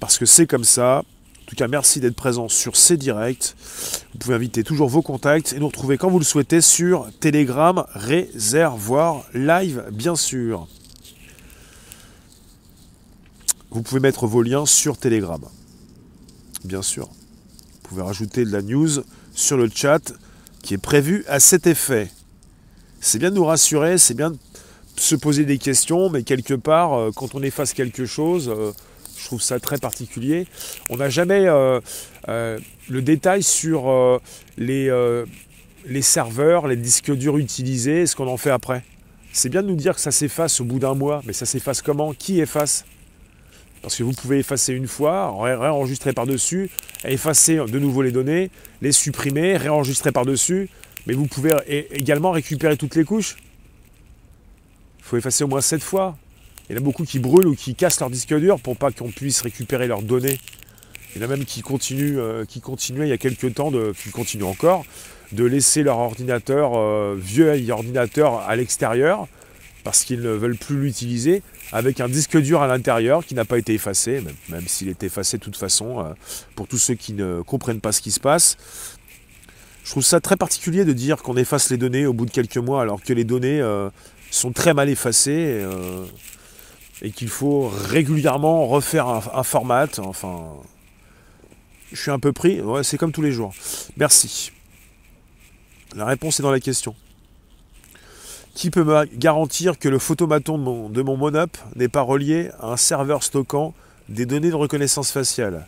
parce 0.00 0.18
que 0.18 0.26
c'est 0.26 0.46
comme 0.46 0.64
ça. 0.64 0.98
En 1.00 1.46
tout 1.46 1.56
cas, 1.56 1.66
merci 1.66 1.98
d'être 1.98 2.14
présent 2.14 2.48
sur 2.48 2.76
ces 2.76 2.96
directs. 2.96 3.56
Vous 4.12 4.18
pouvez 4.18 4.34
inviter 4.34 4.62
toujours 4.62 4.88
vos 4.88 5.02
contacts 5.02 5.54
et 5.54 5.58
nous 5.58 5.66
retrouver 5.66 5.96
quand 5.96 6.10
vous 6.10 6.18
le 6.18 6.24
souhaitez 6.24 6.60
sur 6.60 7.08
Telegram, 7.20 7.84
Réservoir 7.94 9.24
Live, 9.32 9.84
bien 9.90 10.14
sûr. 10.14 10.68
Vous 13.70 13.82
pouvez 13.82 14.00
mettre 14.00 14.26
vos 14.26 14.42
liens 14.42 14.66
sur 14.66 14.98
Telegram. 14.98 15.40
Bien 16.64 16.82
sûr. 16.82 17.06
Vous 17.06 17.88
pouvez 17.88 18.02
rajouter 18.02 18.44
de 18.44 18.52
la 18.52 18.62
news 18.62 18.90
sur 19.34 19.56
le 19.56 19.70
chat 19.74 20.12
qui 20.62 20.74
est 20.74 20.78
prévu 20.78 21.24
à 21.28 21.40
cet 21.40 21.66
effet. 21.66 22.10
C'est 23.00 23.18
bien 23.18 23.30
de 23.30 23.36
nous 23.36 23.44
rassurer, 23.44 23.96
c'est 23.96 24.14
bien 24.14 24.30
de 24.30 24.38
se 24.96 25.14
poser 25.14 25.44
des 25.44 25.58
questions, 25.58 26.10
mais 26.10 26.24
quelque 26.24 26.54
part, 26.54 26.94
euh, 26.94 27.10
quand 27.14 27.36
on 27.36 27.42
efface 27.42 27.72
quelque 27.72 28.06
chose, 28.06 28.52
euh, 28.52 28.72
je 29.16 29.24
trouve 29.24 29.40
ça 29.40 29.60
très 29.60 29.78
particulier. 29.78 30.48
On 30.90 30.96
n'a 30.96 31.08
jamais 31.08 31.44
euh, 31.46 31.80
le 32.26 33.02
détail 33.02 33.42
sur 33.42 34.20
les, 34.56 34.90
les 35.86 36.02
serveurs, 36.02 36.68
les 36.68 36.76
disques 36.76 37.12
durs 37.12 37.36
utilisés, 37.36 38.06
ce 38.06 38.14
qu'on 38.14 38.28
en 38.28 38.36
fait 38.36 38.50
après. 38.50 38.84
C'est 39.32 39.48
bien 39.48 39.62
de 39.62 39.68
nous 39.68 39.76
dire 39.76 39.94
que 39.96 40.00
ça 40.00 40.12
s'efface 40.12 40.60
au 40.60 40.64
bout 40.64 40.78
d'un 40.78 40.94
mois, 40.94 41.20
mais 41.24 41.32
ça 41.32 41.46
s'efface 41.46 41.82
comment? 41.82 42.12
Qui 42.14 42.40
efface? 42.40 42.84
Parce 43.82 43.96
que 43.96 44.04
vous 44.04 44.12
pouvez 44.12 44.38
effacer 44.38 44.72
une 44.72 44.86
fois, 44.86 45.34
réenregistrer 45.40 46.12
par-dessus, 46.12 46.70
effacer 47.04 47.56
de 47.56 47.78
nouveau 47.78 48.02
les 48.02 48.12
données, 48.12 48.50
les 48.82 48.92
supprimer, 48.92 49.56
réenregistrer 49.56 50.12
par-dessus, 50.12 50.68
mais 51.08 51.14
vous 51.14 51.26
pouvez 51.26 51.52
également 51.90 52.30
récupérer 52.30 52.76
toutes 52.76 52.94
les 52.94 53.04
couches. 53.04 53.36
Il 54.98 55.04
faut 55.04 55.16
effacer 55.16 55.42
au 55.42 55.48
moins 55.48 55.62
7 55.62 55.82
fois. 55.82 56.18
Il 56.68 56.74
y 56.74 56.78
en 56.78 56.82
a 56.82 56.84
beaucoup 56.84 57.04
qui 57.04 57.18
brûlent 57.18 57.46
ou 57.46 57.54
qui 57.54 57.74
cassent 57.74 57.98
leur 57.98 58.10
disque 58.10 58.34
dur 58.34 58.60
pour 58.60 58.76
pas 58.76 58.92
qu'on 58.92 59.10
puisse 59.10 59.40
récupérer 59.40 59.86
leurs 59.86 60.02
données. 60.02 60.38
Il 61.16 61.22
y 61.22 61.24
en 61.24 61.28
a 61.28 61.30
même 61.30 61.46
qui 61.46 61.62
continuent, 61.62 62.18
euh, 62.18 62.44
qui 62.44 62.60
continuaient 62.60 63.06
il 63.06 63.08
y 63.08 63.14
a 63.14 63.18
quelques 63.18 63.54
temps, 63.54 63.70
de, 63.70 63.94
qui 63.96 64.10
continuent 64.10 64.44
encore, 64.44 64.84
de 65.32 65.44
laisser 65.44 65.82
leur 65.82 65.96
ordinateur, 65.96 66.76
euh, 66.76 67.16
vieux 67.18 67.70
ordinateur 67.70 68.40
à 68.40 68.54
l'extérieur, 68.54 69.26
parce 69.84 70.04
qu'ils 70.04 70.20
ne 70.20 70.28
veulent 70.28 70.58
plus 70.58 70.78
l'utiliser, 70.78 71.42
avec 71.72 72.00
un 72.00 72.08
disque 72.08 72.36
dur 72.36 72.60
à 72.60 72.66
l'intérieur 72.66 73.24
qui 73.24 73.34
n'a 73.34 73.46
pas 73.46 73.56
été 73.56 73.72
effacé, 73.72 74.22
même, 74.50 74.68
s'il 74.68 74.88
est 74.88 75.02
effacé 75.02 75.38
de 75.38 75.42
toute 75.42 75.56
façon, 75.56 76.00
euh, 76.00 76.12
pour 76.54 76.68
tous 76.68 76.76
ceux 76.76 76.94
qui 76.94 77.14
ne 77.14 77.40
comprennent 77.40 77.80
pas 77.80 77.92
ce 77.92 78.02
qui 78.02 78.10
se 78.10 78.20
passe. 78.20 78.58
Je 79.88 79.92
trouve 79.92 80.04
ça 80.04 80.20
très 80.20 80.36
particulier 80.36 80.84
de 80.84 80.92
dire 80.92 81.22
qu'on 81.22 81.38
efface 81.38 81.70
les 81.70 81.78
données 81.78 82.04
au 82.04 82.12
bout 82.12 82.26
de 82.26 82.30
quelques 82.30 82.58
mois, 82.58 82.82
alors 82.82 83.02
que 83.02 83.14
les 83.14 83.24
données 83.24 83.58
euh, 83.62 83.88
sont 84.30 84.52
très 84.52 84.74
mal 84.74 84.90
effacées 84.90 85.62
euh, 85.62 86.04
et 87.00 87.10
qu'il 87.10 87.30
faut 87.30 87.68
régulièrement 87.68 88.66
refaire 88.66 89.08
un, 89.08 89.42
format. 89.42 89.86
Enfin, 89.96 90.48
je 91.90 91.98
suis 91.98 92.10
un 92.10 92.18
peu 92.18 92.34
pris. 92.34 92.60
C'est 92.82 92.98
comme 92.98 93.12
tous 93.12 93.22
les 93.22 93.32
jours. 93.32 93.54
Merci. 93.96 94.52
La 95.96 96.04
réponse 96.04 96.38
est 96.38 96.42
dans 96.42 96.52
la 96.52 96.60
question. 96.60 96.94
Qui 98.54 98.68
peut 98.68 98.84
me 98.84 99.06
garantir 99.16 99.78
que 99.78 99.88
le 99.88 99.98
photomaton 99.98 100.58
de 100.58 100.64
mon, 100.64 100.90
de 100.90 101.00
mon 101.00 101.16
Monop 101.16 101.56
n'est 101.76 101.88
pas 101.88 102.02
relié 102.02 102.50
à 102.60 102.72
un 102.72 102.76
serveur 102.76 103.22
stockant 103.22 103.72
des 104.10 104.26
données 104.26 104.50
de 104.50 104.54
reconnaissance 104.54 105.10
faciale? 105.10 105.66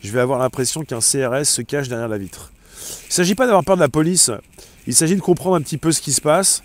Je 0.00 0.12
vais 0.12 0.20
avoir 0.20 0.38
l'impression 0.38 0.84
qu'un 0.84 1.00
CRS 1.00 1.46
se 1.46 1.62
cache 1.62 1.88
derrière 1.88 2.06
la 2.06 2.18
vitre. 2.18 2.52
Il 3.02 3.08
ne 3.08 3.12
s'agit 3.12 3.34
pas 3.34 3.46
d'avoir 3.46 3.64
peur 3.64 3.76
de 3.76 3.80
la 3.80 3.88
police, 3.88 4.30
il 4.86 4.94
s'agit 4.94 5.16
de 5.16 5.20
comprendre 5.20 5.56
un 5.56 5.60
petit 5.60 5.78
peu 5.78 5.92
ce 5.92 6.00
qui 6.00 6.12
se 6.12 6.20
passe, 6.20 6.62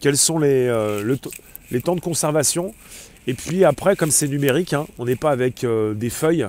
quels 0.00 0.16
sont 0.16 0.38
les, 0.38 0.66
euh, 0.68 1.16
temps 1.84 1.96
de 1.96 2.00
conservation, 2.00 2.74
et 3.26 3.34
puis 3.34 3.64
après, 3.64 3.96
comme 3.96 4.10
c'est 4.10 4.28
numérique, 4.28 4.72
hein, 4.72 4.86
on 4.98 5.04
n'est 5.04 5.16
pas 5.16 5.30
avec 5.30 5.64
euh, 5.64 5.94
des 5.94 6.10
feuilles, 6.10 6.46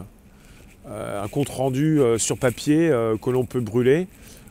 euh, 0.88 1.24
un 1.24 1.28
compte 1.28 1.50
rendu 1.50 2.00
sur 2.18 2.38
papier 2.38 2.90
que 3.22 3.30
l'on 3.30 3.46
peut 3.46 3.60
brûler, 3.60 4.08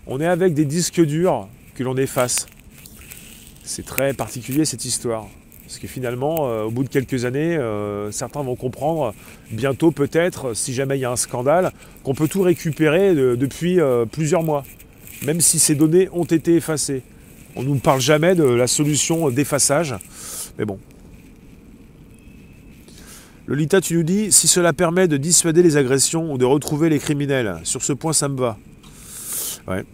on 0.06 0.20
est 0.20 0.26
avec 0.26 0.54
des 0.54 0.64
disques 0.64 1.00
durs 1.00 1.48
que 1.74 1.84
l'on 1.84 1.96
efface. 1.96 2.46
C'est 3.62 3.84
très 3.84 4.14
particulier 4.14 4.64
cette 4.64 4.84
histoire. 4.84 5.28
Parce 5.68 5.80
que 5.80 5.86
finalement, 5.86 6.48
euh, 6.48 6.64
au 6.64 6.70
bout 6.70 6.82
de 6.82 6.88
quelques 6.88 7.26
années, 7.26 7.54
euh, 7.58 8.10
certains 8.10 8.40
vont 8.40 8.56
comprendre 8.56 9.12
bientôt 9.50 9.90
peut-être, 9.90 10.54
si 10.54 10.72
jamais 10.72 10.96
il 10.96 11.02
y 11.02 11.04
a 11.04 11.10
un 11.10 11.16
scandale, 11.16 11.72
qu'on 12.04 12.14
peut 12.14 12.26
tout 12.26 12.40
récupérer 12.40 13.14
depuis 13.14 13.78
euh, 13.78 14.06
plusieurs 14.06 14.42
mois, 14.42 14.64
même 15.26 15.42
si 15.42 15.58
ces 15.58 15.74
données 15.74 16.08
ont 16.12 16.24
été 16.24 16.54
effacées. 16.54 17.02
On 17.54 17.62
ne 17.62 17.68
nous 17.68 17.74
parle 17.80 18.00
jamais 18.00 18.34
de 18.34 18.44
la 18.44 18.66
solution 18.66 19.28
d'effaçage, 19.28 19.94
mais 20.58 20.64
bon. 20.64 20.78
Lolita, 23.46 23.82
tu 23.82 23.94
nous 23.94 24.04
dis, 24.04 24.32
si 24.32 24.48
cela 24.48 24.72
permet 24.72 25.06
de 25.06 25.18
dissuader 25.18 25.62
les 25.62 25.76
agressions 25.76 26.32
ou 26.32 26.38
de 26.38 26.46
retrouver 26.46 26.88
les 26.88 26.98
criminels, 26.98 27.58
sur 27.64 27.82
ce 27.82 27.92
point 27.92 28.14
ça 28.14 28.30
me 28.30 28.38
va. 28.38 28.56
Ouais. 29.66 29.84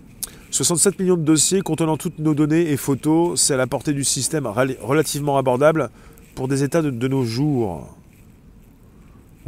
67 0.55 1.01
millions 1.01 1.17
de 1.17 1.25
dossiers 1.25 1.63
contenant 1.63 1.97
toutes 1.97 2.21
nos 2.21 2.33
données 2.33 2.71
et 2.71 2.77
photos, 2.77 3.41
c'est 3.41 3.55
à 3.55 3.57
la 3.57 3.67
portée 3.67 3.93
du 3.93 4.05
système 4.05 4.47
relativement 4.47 5.37
abordable 5.37 5.91
pour 6.37 6.47
des 6.47 6.63
états 6.63 6.81
de, 6.81 7.09
nos 7.09 7.25
jours. 7.25 7.93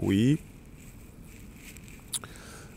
Oui. 0.02 0.38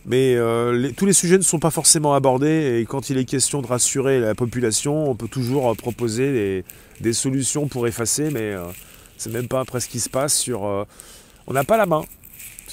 Mais 0.05 0.35
euh, 0.35 0.91
tous 0.95 1.07
les 1.07 1.13
sujets 1.13 1.39
ne 1.39 1.43
sont 1.43 1.57
pas 1.57 1.71
forcément 1.71 2.13
abordés 2.13 2.79
et 2.79 2.85
quand 2.85 3.09
il 3.09 3.17
est 3.17 3.25
question 3.25 3.63
de 3.63 3.67
rassurer 3.67 4.19
la 4.19 4.35
population, 4.35 5.09
on 5.09 5.15
peut 5.15 5.27
toujours 5.27 5.75
proposer 5.75 6.63
des, 7.01 7.13
solutions 7.13 7.67
pour 7.67 7.87
effacer, 7.87 8.29
mais 8.29 8.53
euh, 8.53 8.61
c'est 9.17 9.33
même 9.33 9.47
pas 9.47 9.61
après 9.61 9.79
ce 9.79 9.89
qui 9.89 9.99
se 9.99 10.09
passe 10.09 10.37
sur... 10.37 10.67
Euh, 10.67 10.83
on 11.47 11.53
n'a 11.53 11.63
pas 11.63 11.77
la 11.77 11.87
main. 11.87 12.03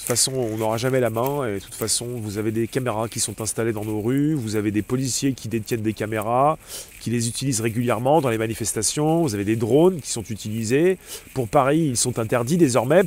Façon, 0.07 0.31
on 0.35 0.55
n'aura 0.55 0.77
jamais 0.77 1.01
la 1.01 1.09
main. 1.09 1.45
Et 1.49 1.55
de 1.55 1.59
toute 1.59 1.75
façon, 1.75 2.05
vous 2.05 2.37
avez 2.37 2.51
des 2.51 2.65
caméras 2.65 3.09
qui 3.09 3.19
sont 3.19 3.41
installées 3.41 3.73
dans 3.73 3.83
nos 3.83 3.99
rues. 3.99 4.35
Vous 4.35 4.55
avez 4.55 4.71
des 4.71 4.81
policiers 4.81 5.33
qui 5.33 5.49
détiennent 5.49 5.81
des 5.81 5.91
caméras, 5.91 6.57
qui 7.01 7.09
les 7.09 7.27
utilisent 7.27 7.59
régulièrement 7.59 8.21
dans 8.21 8.29
les 8.29 8.37
manifestations. 8.37 9.23
Vous 9.23 9.35
avez 9.35 9.43
des 9.43 9.57
drones 9.57 9.99
qui 9.99 10.09
sont 10.09 10.23
utilisés. 10.23 10.97
Pour 11.33 11.49
Paris, 11.49 11.79
ils 11.89 11.97
sont 11.97 12.19
interdits 12.19 12.55
désormais 12.55 13.01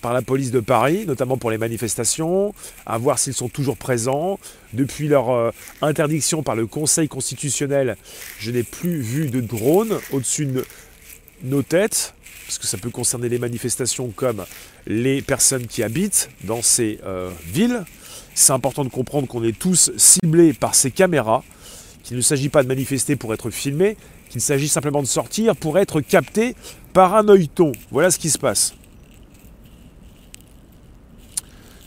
par 0.00 0.12
la 0.12 0.22
police 0.22 0.52
de 0.52 0.60
Paris, 0.60 1.06
notamment 1.08 1.38
pour 1.38 1.50
les 1.50 1.58
manifestations, 1.58 2.54
à 2.86 2.98
voir 2.98 3.18
s'ils 3.18 3.34
sont 3.34 3.48
toujours 3.48 3.76
présents. 3.76 4.38
Depuis 4.74 5.08
leur 5.08 5.30
euh, 5.30 5.50
interdiction 5.82 6.44
par 6.44 6.54
le 6.54 6.68
Conseil 6.68 7.08
constitutionnel, 7.08 7.96
je 8.38 8.52
n'ai 8.52 8.62
plus 8.62 9.00
vu 9.00 9.28
de 9.28 9.40
drones 9.40 9.98
au-dessus 10.12 10.46
de 10.46 10.64
nos 11.42 11.62
têtes 11.62 12.14
parce 12.46 12.58
que 12.58 12.66
ça 12.66 12.78
peut 12.78 12.90
concerner 12.90 13.28
les 13.28 13.38
manifestations 13.38 14.12
comme 14.14 14.44
les 14.86 15.22
personnes 15.22 15.66
qui 15.66 15.82
habitent 15.82 16.28
dans 16.44 16.62
ces 16.62 17.00
euh, 17.04 17.30
villes. 17.46 17.84
C'est 18.34 18.52
important 18.52 18.84
de 18.84 18.90
comprendre 18.90 19.26
qu'on 19.28 19.44
est 19.44 19.58
tous 19.58 19.90
ciblés 19.96 20.52
par 20.52 20.74
ces 20.74 20.90
caméras, 20.90 21.42
qu'il 22.02 22.16
ne 22.16 22.22
s'agit 22.22 22.48
pas 22.48 22.62
de 22.62 22.68
manifester 22.68 23.16
pour 23.16 23.32
être 23.32 23.50
filmé, 23.50 23.96
qu'il 24.28 24.40
s'agit 24.40 24.68
simplement 24.68 25.00
de 25.00 25.06
sortir 25.06 25.56
pour 25.56 25.78
être 25.78 26.00
capté 26.00 26.54
par 26.92 27.14
un 27.14 27.28
œilleton. 27.28 27.72
Voilà 27.90 28.10
ce 28.10 28.18
qui 28.18 28.30
se 28.30 28.38
passe. 28.38 28.74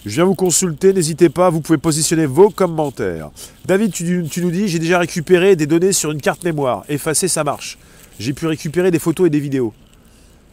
Je 0.06 0.12
viens 0.12 0.24
vous 0.24 0.36
consulter, 0.36 0.93
n'hésitez 0.93 1.28
pas, 1.28 1.50
vous 1.50 1.60
pouvez 1.60 1.78
positionner 1.78 2.26
vos 2.26 2.50
commentaires. 2.50 3.30
David, 3.65 3.91
tu, 3.91 4.24
tu 4.32 4.41
nous 4.41 4.52
dis, 4.52 4.70
j'ai 4.70 4.80
déjà 4.80 5.00
récupéré 5.00 5.58
des 5.58 5.67
données 5.67 5.91
sur 5.91 6.12
une 6.12 6.22
carte 6.22 6.46
mémoire. 6.46 6.86
Effacer, 6.88 7.28
ça 7.28 7.43
marche. 7.43 7.78
J'ai 8.17 8.32
pu 8.32 8.48
récupérer 8.48 8.89
des 8.89 9.00
photos 9.00 9.28
et 9.28 9.30
des 9.30 9.41
vidéos. 9.41 9.74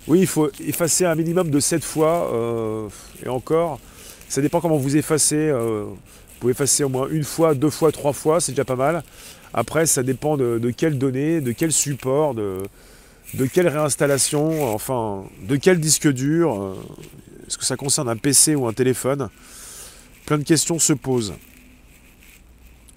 Oui, 0.06 0.20
il 0.20 0.26
faut 0.26 0.50
effacer 0.60 1.06
un 1.06 1.14
minimum 1.14 1.50
de 1.50 1.60
7 1.60 1.82
fois, 1.82 2.30
euh, 2.34 2.88
et 3.24 3.28
encore, 3.28 3.80
ça 4.28 4.42
dépend 4.42 4.60
comment 4.60 4.76
vous 4.76 4.96
effacez. 4.96 5.36
Euh, 5.36 5.84
vous 5.86 6.40
pouvez 6.40 6.50
effacer 6.50 6.84
au 6.84 6.90
moins 6.90 7.08
une 7.10 7.24
fois, 7.24 7.54
deux 7.54 7.70
fois, 7.70 7.90
trois 7.90 8.12
fois, 8.12 8.38
c'est 8.38 8.52
déjà 8.52 8.66
pas 8.66 8.76
mal. 8.76 9.02
Après, 9.54 9.86
ça 9.86 10.02
dépend 10.02 10.36
de, 10.36 10.70
quelles 10.76 10.98
données, 10.98 11.40
de 11.40 11.52
quel 11.52 11.72
support, 11.72 12.34
de, 12.34 12.66
quelle 13.52 13.68
réinstallation, 13.68 14.74
enfin, 14.74 15.24
de 15.48 15.56
quel 15.56 15.80
disque 15.80 16.12
dur. 16.12 16.60
Euh, 16.60 16.74
est-ce 17.46 17.56
que 17.56 17.64
ça 17.64 17.76
concerne 17.76 18.08
un 18.10 18.16
PC 18.16 18.54
ou 18.54 18.66
un 18.66 18.74
téléphone? 18.74 19.30
Plein 20.26 20.36
de 20.36 20.44
questions 20.44 20.78
se 20.78 20.92
posent. 20.92 21.34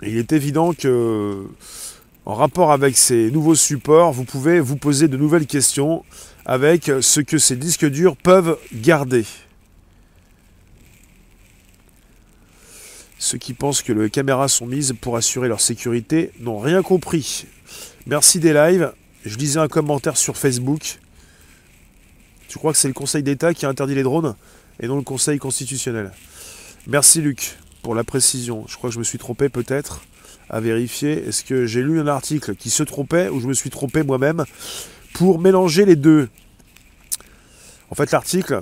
il 0.02 0.18
est 0.18 0.34
évident 0.34 0.74
que, 0.74 1.46
en 2.26 2.34
rapport 2.34 2.74
avec 2.74 2.98
ces 2.98 3.32
nouveaux 3.32 3.56
supports, 3.56 4.12
vous 4.12 4.26
pouvez 4.26 4.60
vous 4.60 4.76
poser 4.76 5.08
de 5.08 5.16
nouvelles 5.16 5.46
questions 5.46 6.04
avec 6.48 6.90
ce 7.02 7.20
que 7.20 7.38
ces 7.38 7.58
disques 7.58 7.86
durs 7.86 8.16
peuvent 8.16 8.58
garder. 8.74 9.26
Ceux 13.20 13.38
qui 13.38 13.54
pensent 13.54 13.82
que 13.82 13.92
les 13.92 14.10
caméras 14.10 14.48
sont 14.48 14.66
mises 14.66 14.96
pour 15.02 15.18
assurer 15.18 15.50
leur 15.50 15.60
sécurité 15.60 16.32
n'ont 16.40 16.60
rien 16.60 16.82
compris. 16.82 17.46
Merci 18.06 18.40
des 18.40 18.54
lives. 18.54 18.94
Je 19.26 19.38
lisais 19.38 19.60
un 19.60 19.68
commentaire 19.68 20.16
sur 20.16 20.38
Facebook. 20.38 21.00
Tu 22.48 22.58
crois 22.58 22.72
que 22.72 22.80
c'est 22.80 22.88
le 22.88 22.94
Conseil 22.94 23.24
d'État 23.24 23.54
qui 23.54 23.66
a 23.66 23.70
interdit 23.70 23.96
les 23.96 24.04
drones 24.04 24.36
et 24.80 24.88
non 24.88 24.96
le 24.96 25.02
Conseil 25.02 25.40
constitutionnel? 25.40 26.14
Merci 26.86 27.20
Luc 27.20 27.58
pour 27.82 27.94
la 27.94 28.06
précision. 28.06 28.66
Je 28.70 28.78
crois 28.78 28.90
que 28.90 28.94
je 28.94 29.00
me 29.00 29.04
suis 29.04 29.18
trompé 29.18 29.50
peut-être 29.50 30.02
à 30.50 30.62
vérifier. 30.62 31.28
Est-ce 31.28 31.44
que 31.44 31.66
j'ai 31.66 31.82
lu 31.82 32.00
un 32.00 32.08
article 32.08 32.56
qui 32.56 32.70
se 32.70 32.84
trompait 32.84 33.28
ou 33.28 33.42
je 33.42 33.48
me 33.48 33.54
suis 33.54 33.70
trompé 33.70 34.04
moi-même? 34.04 34.46
Pour 35.18 35.40
mélanger 35.40 35.84
les 35.86 35.96
deux. 35.96 36.30
En 37.90 37.96
fait, 37.96 38.12
l'article 38.12 38.62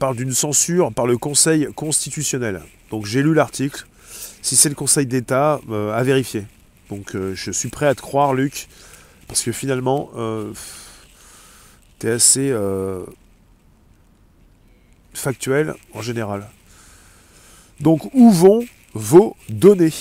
parle 0.00 0.16
d'une 0.16 0.32
censure 0.32 0.92
par 0.92 1.06
le 1.06 1.18
Conseil 1.18 1.68
constitutionnel. 1.76 2.62
Donc 2.90 3.06
j'ai 3.06 3.22
lu 3.22 3.32
l'article. 3.32 3.86
Si 4.42 4.56
c'est 4.56 4.68
le 4.68 4.74
Conseil 4.74 5.06
d'État, 5.06 5.60
euh, 5.70 5.92
à 5.92 6.02
vérifier. 6.02 6.46
Donc 6.88 7.14
euh, 7.14 7.34
je 7.36 7.52
suis 7.52 7.68
prêt 7.68 7.86
à 7.86 7.94
te 7.94 8.00
croire, 8.00 8.34
Luc, 8.34 8.66
parce 9.28 9.42
que 9.42 9.52
finalement, 9.52 10.10
euh, 10.16 10.52
tu 12.00 12.08
es 12.08 12.10
assez 12.10 12.52
factuel 15.14 15.74
en 15.94 16.02
général. 16.02 16.48
Donc 17.78 18.12
où 18.14 18.32
vont 18.32 18.64
vos 18.94 19.36
données? 19.48 19.92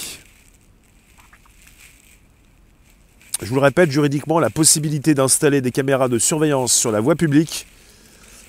Je 3.42 3.48
vous 3.48 3.56
le 3.56 3.62
répète, 3.62 3.90
juridiquement, 3.90 4.40
la 4.40 4.50
possibilité 4.50 5.14
d'installer 5.14 5.62
des 5.62 5.72
caméras 5.72 6.10
de 6.10 6.20
surveillance 6.20 6.74
sur 6.74 6.92
la 6.92 7.00
voie 7.00 7.16
publique 7.16 7.68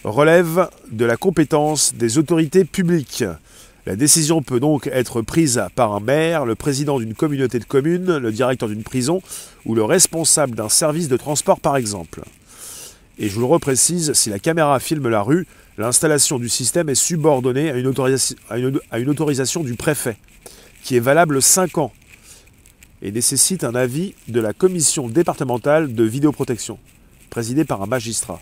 relève 0.03 0.69
de 0.91 1.05
la 1.05 1.17
compétence 1.17 1.95
des 1.95 2.19
autorités 2.19 2.65
publiques. 2.65 3.23
La 3.87 3.95
décision 3.95 4.43
peut 4.43 4.59
donc 4.59 4.89
être 4.89 5.23
prise 5.23 5.63
par 5.77 5.95
un 5.95 6.01
maire, 6.01 6.45
le 6.45 6.57
président 6.57 6.99
d'une 6.99 7.15
communauté 7.15 7.61
de 7.61 7.65
communes, 7.65 8.17
le 8.17 8.33
directeur 8.33 8.69
d'une 8.69 8.83
prison 8.83 9.23
ou 9.65 9.77
le 9.77 9.85
responsable 9.85 10.57
d'un 10.57 10.69
service 10.69 11.07
de 11.07 11.17
transport 11.17 11.61
par 11.61 11.77
exemple. 11.77 12.23
Et 13.21 13.29
je 13.29 13.35
vous 13.35 13.41
le 13.41 13.47
reprécise, 13.47 14.13
si 14.15 14.29
la 14.29 14.41
caméra 14.41 14.81
filme 14.81 15.09
la 15.09 15.23
rue, 15.23 15.47
l'installation 15.79 16.41
du 16.41 16.49
système 16.49 16.89
est 16.89 16.97
subordonnée 16.97 17.71
à 17.71 17.77
une, 17.77 17.87
autorisation, 19.09 19.63
du 19.63 19.75
préfet, 19.75 20.17
qui 20.83 20.97
est 20.97 21.01
valable 21.01 21.41
5 21.41 21.79
ans 21.79 21.93
et 23.03 23.13
nécessite 23.13 23.65
un 23.65 23.75
avis 23.75 24.15
de 24.29 24.41
la 24.41 24.53
commission 24.53 25.09
départementale 25.09 25.95
de 25.95 26.05
vidéoprotection, 26.05 26.79
présidée 27.31 27.65
par 27.65 27.83
un 27.83 27.87
magistrat. 27.87 28.41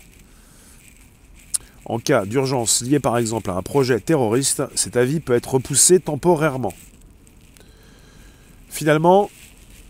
En 1.85 1.97
cas 1.97 2.25
d'urgence 2.25 2.81
liée 2.81 2.99
par 2.99 3.17
exemple 3.17 3.49
à 3.49 3.55
un 3.55 3.63
projet 3.63 3.99
terroriste, 3.99 4.63
cet 4.75 4.95
avis 4.95 5.19
peut 5.19 5.33
être 5.33 5.55
repoussé 5.55 5.99
temporairement. 5.99 6.73
Finalement, 8.69 9.29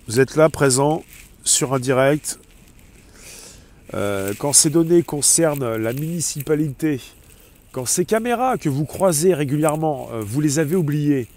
vous 0.08 0.20
êtes 0.20 0.36
là 0.36 0.50
présent 0.50 1.04
sur 1.44 1.74
un 1.74 1.80
direct. 1.80 2.40
Euh, 3.94 4.34
quand 4.38 4.54
ces 4.54 4.70
données 4.70 5.04
concernent 5.04 5.76
la 5.76 5.94
municipalité, 5.94 7.02
quand 7.72 7.86
ces 7.86 8.06
caméras 8.06 8.58
que 8.58 8.70
vous 8.70 8.86
croisez 8.86 9.34
régulièrement, 9.34 10.10
euh, 10.14 10.22
vous 10.22 10.42
les 10.42 10.60
avez 10.60 10.76
oubliées, 10.76 11.28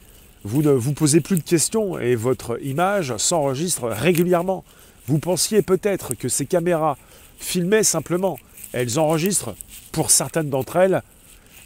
vous 0.45 0.63
ne 0.63 0.73
vous 0.73 0.93
posez 0.93 1.21
plus 1.21 1.37
de 1.37 1.43
questions 1.43 1.99
et 1.99 2.17
votre 2.17 2.59
image 2.63 3.17
s'enregistre 3.17 3.89
régulièrement. 3.89 4.65
Vous 5.07 5.19
pensiez 5.19 5.63
peut-être 5.63 6.15
que 6.15 6.29
ces 6.29 6.47
caméras 6.47 6.97
filmaient 7.39 7.85
simplement. 7.85 8.39
Elles 8.73 8.99
enregistrent 8.99 9.55
pour 9.93 10.11
certaines 10.11 10.51
d'entre 10.51 10.77
elles, 10.77 11.03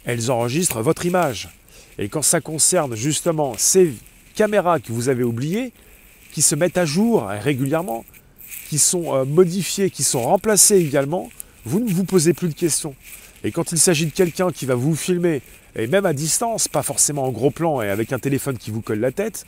elles 0.05 0.29
enregistrent 0.29 0.81
votre 0.81 1.05
image. 1.05 1.49
Et 1.97 2.09
quand 2.09 2.21
ça 2.21 2.41
concerne 2.41 2.95
justement 2.95 3.55
ces 3.57 3.93
caméras 4.35 4.79
que 4.79 4.91
vous 4.91 5.09
avez 5.09 5.23
oubliées, 5.23 5.73
qui 6.31 6.41
se 6.41 6.53
mettent 6.53 6.77
à 6.77 6.85
jour 6.85 7.27
régulièrement, 7.27 8.05
qui 8.69 8.77
sont 8.77 9.15
euh, 9.15 9.25
modifiées, 9.25 9.89
qui 9.89 10.03
sont 10.03 10.21
remplacées 10.21 10.77
également, 10.77 11.29
vous 11.65 11.79
ne 11.79 11.89
vous 11.89 12.03
posez 12.03 12.33
plus 12.33 12.49
de 12.49 12.53
questions. 12.53 12.95
Et 13.43 13.51
quand 13.51 13.71
il 13.71 13.79
s'agit 13.79 14.05
de 14.05 14.11
quelqu'un 14.11 14.51
qui 14.51 14.65
va 14.65 14.75
vous 14.75 14.95
filmer, 14.95 15.41
et 15.77 15.87
même 15.87 16.05
à 16.05 16.13
distance, 16.13 16.67
pas 16.67 16.81
forcément 16.81 17.25
en 17.25 17.31
gros 17.31 17.51
plan 17.51 17.81
et 17.81 17.89
avec 17.89 18.11
un 18.11 18.19
téléphone 18.19 18.57
qui 18.57 18.71
vous 18.71 18.81
colle 18.81 18.99
la 18.99 19.11
tête, 19.11 19.45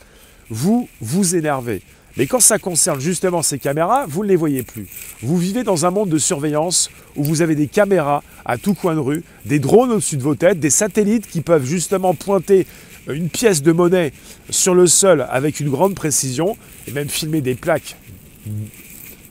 vous 0.49 0.87
vous 1.01 1.35
énervez. 1.35 1.81
Mais 2.17 2.27
quand 2.27 2.39
ça 2.39 2.59
concerne 2.59 2.99
justement 2.99 3.41
ces 3.41 3.59
caméras, 3.59 4.05
vous 4.07 4.23
ne 4.23 4.29
les 4.29 4.35
voyez 4.35 4.63
plus. 4.63 4.87
Vous 5.21 5.37
vivez 5.37 5.63
dans 5.63 5.85
un 5.85 5.91
monde 5.91 6.09
de 6.09 6.17
surveillance 6.17 6.89
où 7.15 7.23
vous 7.23 7.41
avez 7.41 7.55
des 7.55 7.67
caméras 7.67 8.23
à 8.45 8.57
tout 8.57 8.73
coin 8.73 8.95
de 8.95 8.99
rue, 8.99 9.23
des 9.45 9.59
drones 9.59 9.91
au-dessus 9.91 10.17
de 10.17 10.23
vos 10.23 10.35
têtes, 10.35 10.59
des 10.59 10.69
satellites 10.69 11.27
qui 11.27 11.41
peuvent 11.41 11.65
justement 11.65 12.13
pointer 12.13 12.67
une 13.07 13.29
pièce 13.29 13.61
de 13.61 13.71
monnaie 13.71 14.11
sur 14.49 14.75
le 14.75 14.85
sol 14.85 15.25
avec 15.29 15.59
une 15.59 15.69
grande 15.69 15.95
précision 15.95 16.57
et 16.87 16.91
même 16.91 17.09
filmer 17.09 17.41
des 17.41 17.55
plaques 17.55 17.95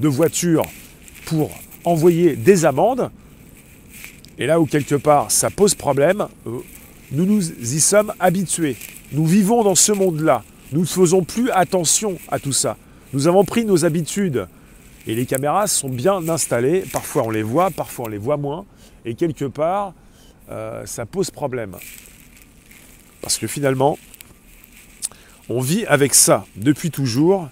de 0.01 0.09
voitures 0.09 0.65
pour 1.27 1.51
envoyer 1.85 2.37
des 2.37 2.65
amendes. 2.65 3.11
Et 4.39 4.47
là 4.47 4.61
où 4.61 4.67
quelque 4.67 4.95
part 4.95 5.31
ça 5.31 5.51
pose 5.51 5.75
problème, 5.75 6.27
euh, 6.47 6.59
nous 7.11 7.25
nous 7.25 7.51
y 7.51 7.81
sommes 7.81 8.13
habitués. 8.19 8.77
Nous 9.13 9.27
vivons 9.27 9.63
dans 9.65 9.75
ce 9.75 9.93
monde-là. 9.93 10.45
Nous 10.73 10.81
ne 10.81 10.87
faisons 10.87 11.25
plus 11.25 11.51
attention 11.51 12.19
à 12.29 12.39
tout 12.39 12.53
ça. 12.53 12.77
Nous 13.13 13.27
avons 13.27 13.45
pris 13.45 13.65
nos 13.65 13.85
habitudes. 13.85 14.47
Et 15.07 15.15
les 15.15 15.25
caméras 15.25 15.67
sont 15.67 15.89
bien 15.89 16.29
installées. 16.29 16.85
Parfois 16.93 17.25
on 17.25 17.31
les 17.31 17.43
voit, 17.43 17.71
parfois 17.71 18.07
on 18.07 18.09
les 18.09 18.19
voit 18.19 18.37
moins. 18.37 18.67
Et 19.05 19.15
quelque 19.15 19.47
part, 19.47 19.95
euh, 20.51 20.85
ça 20.85 21.07
pose 21.07 21.31
problème. 21.31 21.77
Parce 23.23 23.39
que 23.39 23.47
finalement, 23.47 23.99
on 25.49 25.61
vit 25.61 25.87
avec 25.87 26.15
ça 26.15 26.45
depuis 26.57 26.91
toujours. 26.91 27.49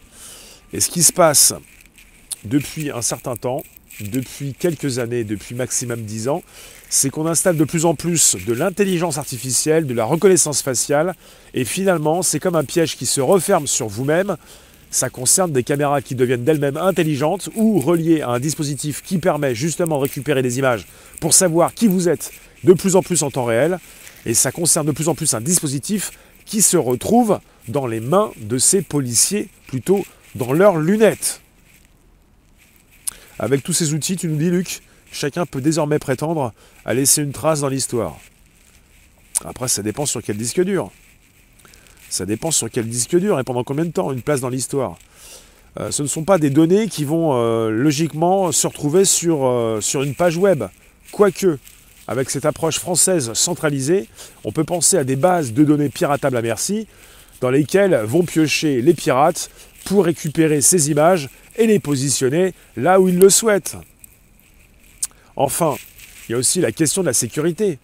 Et 0.72 0.80
ce 0.80 0.90
qui 0.90 1.02
se 1.02 1.12
passe 1.12 1.54
depuis 2.44 2.90
un 2.90 3.02
certain 3.02 3.36
temps, 3.36 3.62
depuis 4.00 4.52
quelques 4.52 4.98
années, 4.98 5.24
depuis 5.24 5.54
maximum 5.54 6.02
10 6.02 6.28
ans, 6.28 6.42
c'est 6.88 7.10
qu'on 7.10 7.26
installe 7.26 7.56
de 7.56 7.64
plus 7.64 7.84
en 7.84 7.94
plus 7.94 8.36
de 8.46 8.52
l'intelligence 8.52 9.18
artificielle, 9.18 9.86
de 9.86 9.94
la 9.94 10.04
reconnaissance 10.04 10.62
faciale, 10.62 11.14
et 11.54 11.64
finalement, 11.64 12.22
c'est 12.22 12.38
comme 12.38 12.56
un 12.56 12.64
piège 12.64 12.96
qui 12.96 13.06
se 13.06 13.20
referme 13.20 13.66
sur 13.66 13.88
vous-même. 13.88 14.36
Ça 14.90 15.10
concerne 15.10 15.52
des 15.52 15.64
caméras 15.64 16.00
qui 16.00 16.14
deviennent 16.14 16.44
d'elles-mêmes 16.44 16.76
intelligentes 16.76 17.50
ou 17.56 17.80
reliées 17.80 18.22
à 18.22 18.30
un 18.30 18.40
dispositif 18.40 19.02
qui 19.02 19.18
permet 19.18 19.54
justement 19.54 19.96
de 19.96 20.02
récupérer 20.02 20.42
des 20.42 20.58
images 20.58 20.86
pour 21.20 21.34
savoir 21.34 21.74
qui 21.74 21.88
vous 21.88 22.08
êtes 22.08 22.30
de 22.64 22.72
plus 22.72 22.96
en 22.96 23.02
plus 23.02 23.22
en 23.22 23.30
temps 23.30 23.44
réel. 23.44 23.78
Et 24.24 24.34
ça 24.34 24.52
concerne 24.52 24.86
de 24.86 24.92
plus 24.92 25.08
en 25.08 25.14
plus 25.14 25.34
un 25.34 25.40
dispositif 25.40 26.12
qui 26.44 26.62
se 26.62 26.76
retrouve 26.76 27.40
dans 27.68 27.86
les 27.86 28.00
mains 28.00 28.30
de 28.40 28.58
ces 28.58 28.80
policiers, 28.80 29.48
plutôt 29.66 30.06
dans 30.36 30.52
leurs 30.52 30.76
lunettes. 30.76 31.40
Avec 33.38 33.62
tous 33.62 33.72
ces 33.72 33.92
outils, 33.92 34.16
tu 34.16 34.28
nous 34.28 34.36
dis, 34.36 34.50
Luc, 34.50 34.82
chacun 35.16 35.46
peut 35.46 35.60
désormais 35.60 35.98
prétendre 35.98 36.52
à 36.84 36.94
laisser 36.94 37.22
une 37.22 37.32
trace 37.32 37.60
dans 37.60 37.68
l'histoire. 37.68 38.16
Après, 39.44 39.68
ça 39.68 39.82
dépend 39.82 40.06
sur 40.06 40.22
quel 40.22 40.36
disque 40.36 40.62
dur. 40.62 40.90
Ça 42.08 42.24
dépend 42.24 42.50
sur 42.50 42.70
quel 42.70 42.88
disque 42.88 43.16
dur 43.16 43.40
et 43.40 43.44
pendant 43.44 43.64
combien 43.64 43.84
de 43.84 43.90
temps, 43.90 44.12
une 44.12 44.22
place 44.22 44.40
dans 44.40 44.48
l'histoire. 44.48 44.96
Euh, 45.80 45.90
ce 45.90 46.02
ne 46.02 46.08
sont 46.08 46.24
pas 46.24 46.38
des 46.38 46.50
données 46.50 46.88
qui 46.88 47.04
vont 47.04 47.32
euh, 47.34 47.70
logiquement 47.70 48.52
se 48.52 48.66
retrouver 48.66 49.02
euh, 49.24 49.80
sur 49.80 50.02
une 50.02 50.14
page 50.14 50.36
web. 50.36 50.64
Quoique, 51.12 51.58
avec 52.06 52.30
cette 52.30 52.46
approche 52.46 52.78
française 52.78 53.32
centralisée, 53.34 54.08
on 54.44 54.52
peut 54.52 54.64
penser 54.64 54.96
à 54.96 55.04
des 55.04 55.16
bases 55.16 55.52
de 55.52 55.64
données 55.64 55.88
piratables 55.88 56.36
à 56.36 56.42
merci, 56.42 56.86
dans 57.40 57.50
lesquelles 57.50 57.94
vont 58.04 58.24
piocher 58.24 58.80
les 58.80 58.94
pirates 58.94 59.50
pour 59.84 60.04
récupérer 60.04 60.60
ces 60.60 60.90
images 60.90 61.28
et 61.56 61.66
les 61.66 61.78
positionner 61.78 62.54
là 62.76 63.00
où 63.00 63.08
ils 63.08 63.18
le 63.18 63.28
souhaitent. 63.28 63.76
Enfin, 65.36 65.76
il 66.28 66.32
y 66.32 66.34
a 66.34 66.38
aussi 66.38 66.60
la 66.60 66.72
question 66.72 67.02
de 67.02 67.06
la 67.06 67.12
sécurité. 67.12 67.78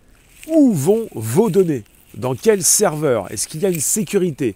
Où 0.49 0.73
vont 0.73 1.09
vos 1.15 1.51
données? 1.51 1.85
Dans 2.15 2.35
quel 2.35 2.63
serveur? 2.63 3.31
Est-ce 3.31 3.47
qu'il 3.47 3.61
y 3.61 3.67
a 3.67 3.69
une 3.69 3.81
sécurité? 3.81 4.55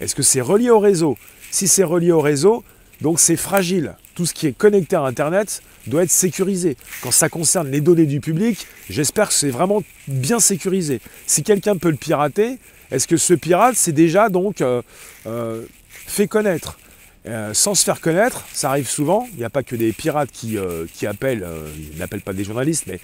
Est-ce 0.00 0.14
que 0.14 0.22
c'est 0.22 0.40
relié 0.40 0.70
au 0.70 0.80
réseau? 0.80 1.16
Si 1.50 1.68
c'est 1.68 1.84
relié 1.84 2.12
au 2.12 2.20
réseau, 2.20 2.64
donc 3.00 3.20
c'est 3.20 3.36
fragile. 3.36 3.94
Tout 4.14 4.26
ce 4.26 4.34
qui 4.34 4.46
est 4.46 4.52
connecté 4.52 4.96
à 4.96 5.02
Internet 5.02 5.62
doit 5.86 6.02
être 6.02 6.10
sécurisé. 6.10 6.76
Quand 7.02 7.10
ça 7.10 7.28
concerne 7.28 7.70
les 7.70 7.80
données 7.80 8.06
du 8.06 8.20
public, 8.20 8.66
j'espère 8.88 9.28
que 9.28 9.34
c'est 9.34 9.50
vraiment 9.50 9.82
bien 10.08 10.40
sécurisé. 10.40 11.00
Si 11.26 11.42
quelqu'un 11.42 11.76
peut 11.76 11.90
le 11.90 11.96
pirater, 11.96 12.58
est-ce 12.90 13.06
que 13.06 13.16
ce 13.16 13.34
pirate 13.34 13.76
s'est 13.76 13.92
déjà 13.92 14.28
donc 14.28 14.60
euh, 14.60 14.82
euh, 15.26 15.64
fait 16.06 16.26
connaître? 16.26 16.78
Euh, 17.26 17.52
sans 17.52 17.74
se 17.74 17.84
faire 17.84 18.00
connaître, 18.00 18.46
ça 18.52 18.70
arrive 18.70 18.88
souvent. 18.88 19.28
Il 19.32 19.38
n'y 19.38 19.44
a 19.44 19.50
pas 19.50 19.62
que 19.62 19.76
des 19.76 19.92
pirates 19.92 20.30
qui, 20.32 20.56
euh, 20.56 20.86
appellent, 21.06 21.42
euh, 21.44 21.68
ils 21.92 21.98
n'appellent 21.98 22.22
pas 22.22 22.32
des 22.32 22.44
journalistes, 22.44 22.84
mais 22.86 22.98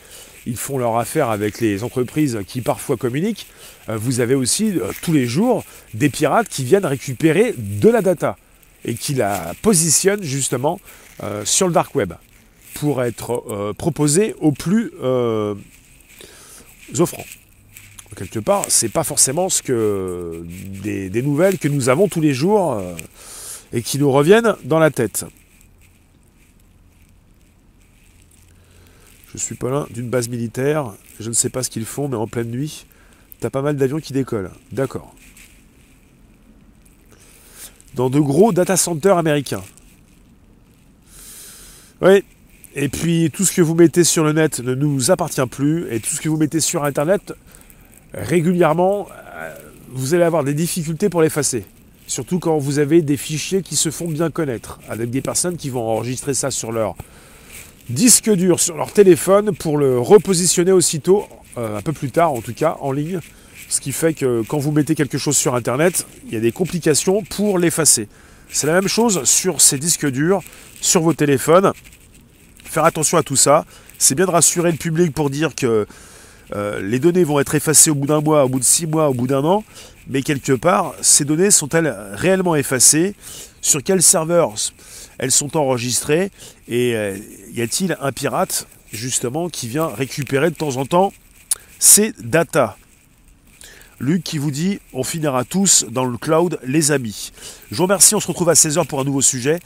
ils 0.47 0.57
font 0.57 0.79
leur 0.79 0.97
affaire 0.97 1.29
avec 1.29 1.61
les 1.61 1.85
entreprises 1.85 2.39
qui 2.47 2.63
parfois 2.63 2.97
communiquent. 2.97 3.47
vous 3.89 4.21
avez 4.21 4.37
aussi 4.37 4.79
tous 5.03 5.13
les 5.13 5.27
jours 5.27 5.65
des 5.93 6.09
pirates 6.09 6.49
qui 6.49 6.63
viennent 6.63 6.87
récupérer 6.87 7.53
de 7.59 7.89
la 7.89 8.01
data 8.01 8.37
et 8.85 8.95
qui 8.95 9.15
la 9.15 9.55
positionnent 9.63 10.23
justement 10.23 10.81
sur 11.43 11.67
le 11.67 11.73
dark 11.73 11.93
web 11.97 12.13
pour 12.75 13.03
être 13.03 13.75
proposée 13.77 14.37
au 14.39 14.53
plus 14.53 14.93
offrant. 16.97 17.25
Quelque 18.15 18.39
part, 18.39 18.67
c'est 18.69 18.89
pas 18.89 19.03
forcément 19.03 19.49
ce 19.49 19.65
que 19.65 20.45
des, 20.45 21.23
nouvelles 21.23 21.59
que 21.59 21.67
nous 21.67 21.89
avons 21.89 22.07
tous 22.07 22.21
les 22.21 22.35
jours 22.35 22.81
et 23.73 23.83
qui 23.83 23.99
nous 23.99 24.11
reviennent 24.11 24.55
dans 24.65 24.79
la 24.79 24.91
tête. 24.91 25.25
Je 29.33 29.39
suis 29.39 29.55
pas 29.55 29.69
loin 29.69 29.87
d'une 29.91 30.09
base 30.09 30.29
militaire, 30.29 30.95
je 31.21 31.29
ne 31.29 31.35
sais 31.35 31.51
pas 31.51 31.63
ce 31.63 31.71
qu'ils 31.71 31.85
font, 31.85 32.09
mais 32.09 32.17
en 32.17 32.27
pleine 32.27 32.51
nuit, 32.51 32.87
t'as 33.41 33.51
pas 33.51 33.63
mal 33.63 33.77
d'avions 33.77 34.01
qui 34.01 34.13
décollent. 34.13 34.51
D'accord. 34.73 35.15
Dans 37.95 38.09
de 38.09 38.21
gros 38.21 38.53
data 38.53 38.77
centers 38.77 39.19
américains. 39.19 39.65
Oui, 42.01 42.25
et 42.75 42.89
puis 42.89 43.31
tout 43.31 43.45
ce 43.45 43.53
que 43.53 43.63
vous 43.63 43.75
mettez 43.75 44.05
sur 44.05 44.25
le 44.25 44.33
net 44.33 44.61
ne 44.61 44.75
nous 44.75 45.11
appartient 45.11 45.47
plus, 45.47 45.91
et 45.93 46.01
tout 46.01 46.15
ce 46.15 46.21
que 46.21 46.29
vous 46.29 46.37
mettez 46.37 46.61
sur 46.61 46.85
Internet 46.85 47.35
régulièrement, 48.13 49.09
vous 49.89 50.15
allez 50.15 50.25
avoir 50.25 50.45
des 50.45 50.55
difficultés 50.55 51.09
pour 51.09 51.23
l'effacer. 51.23 51.65
Surtout 52.07 52.39
quand 52.39 52.59
vous 52.59 52.79
avez 52.79 53.03
des 53.03 53.17
fichiers 53.17 53.63
qui 53.63 53.77
se 53.77 53.91
font 53.91 54.09
bien 54.09 54.31
connaître, 54.31 54.79
avec 54.89 55.11
des 55.11 55.21
personnes 55.21 55.57
qui 55.57 55.71
vont 55.71 55.89
enregistrer 55.89 56.35
ça 56.35 56.51
sur 56.51 56.73
leur 56.73 56.95
disque 57.91 58.31
dur, 58.31 58.61
sur 58.61 58.77
leur 58.77 58.93
téléphone, 58.93 59.55
pour 59.55 59.77
le 59.77 59.99
repositionner 59.99 60.73
aussitôt, 60.73 61.27
un 61.57 61.83
peu 61.83 61.93
plus 61.93 62.11
tard 62.11 62.33
en 62.33 62.41
tout 62.41 62.55
cas, 62.55 62.77
en 62.81 62.93
ligne. 62.93 63.21
Ce 63.69 63.81
qui 63.81 63.93
fait 63.93 64.15
que 64.15 64.43
quand 64.47 64.59
vous 64.59 64.71
mettez 64.71 64.95
quelque 64.95 65.19
chose 65.19 65.37
sur 65.37 65.55
Internet, 65.55 66.07
il 66.27 66.35
y 66.35 66.37
a 66.37 66.41
des 66.41 66.53
complications 66.53 67.23
pour 67.23 67.59
l'effacer. 67.59 68.09
C'est 68.49 68.67
la 68.67 68.75
même 68.75 68.89
chose 68.89 69.25
sur 69.25 69.61
ces 69.61 69.79
disques 69.79 70.07
durs, 70.07 70.43
sur 70.81 71.03
vos 71.03 71.15
téléphones. 71.15 71.73
Faire 72.65 72.85
attention 72.85 73.19
à 73.19 73.23
tout 73.23 73.37
ça. 73.37 73.65
C'est 73.99 74.15
bien 74.15 74.27
de 74.27 74.31
rassurer 74.31 74.71
le 74.71 74.77
public 74.77 75.13
pour 75.13 75.31
dire 75.31 75.55
que 75.55 75.87
euh, 76.55 76.81
les 76.81 77.01
données 77.01 77.25
vont 77.25 77.41
être 77.41 77.55
effacées 77.55 77.91
au 77.91 77.95
bout 77.97 78.07
d'un 78.07 78.21
mois, 78.21 78.45
au 78.45 78.49
bout 78.49 78.61
de 78.61 78.65
six 78.65 78.87
mois, 78.87 79.09
au 79.09 79.15
bout 79.15 79.27
d'un 79.27 79.43
an. 79.45 79.65
Mais 80.09 80.23
quelque 80.23 80.53
part, 80.53 80.95
ces 81.01 81.25
données 81.25 81.51
sont-elles 81.51 81.95
réellement 82.13 82.55
effacées 82.57 83.15
Sur 83.61 83.83
quels 83.83 84.03
serveurs 84.03 84.55
elles 85.19 85.33
sont 85.33 85.57
enregistrées 85.57 86.31
Et 86.69 86.95
euh, 86.95 87.17
y 87.53 87.63
a-t-il 87.63 87.97
un 88.01 88.13
pirate, 88.13 88.67
justement, 88.93 89.49
qui 89.49 89.69
vient 89.69 89.89
récupérer 89.89 90.51
de 90.51 90.57
temps 90.57 90.77
en 90.77 90.87
temps 90.87 91.13
ces 91.79 92.13
datas 92.19 92.77
Luc 93.99 94.23
qui 94.23 94.37
vous 94.37 94.51
dit 94.51 94.79
on 94.93 95.05
finira 95.05 95.45
tous 95.45 95.87
dans 95.91 96.05
le 96.05 96.19
cloud, 96.19 96.59
les 96.65 96.91
amis. 96.91 97.33
Je 97.71 97.77
vous 97.77 97.85
remercie, 97.85 98.15
on 98.15 98.21
se 98.21 98.27
retrouve 98.27 98.51
à 98.51 98.53
16h 98.53 98.87
pour 98.87 99.01
un 99.01 99.05
nouveau 99.05 99.23
sujet. 99.23 99.59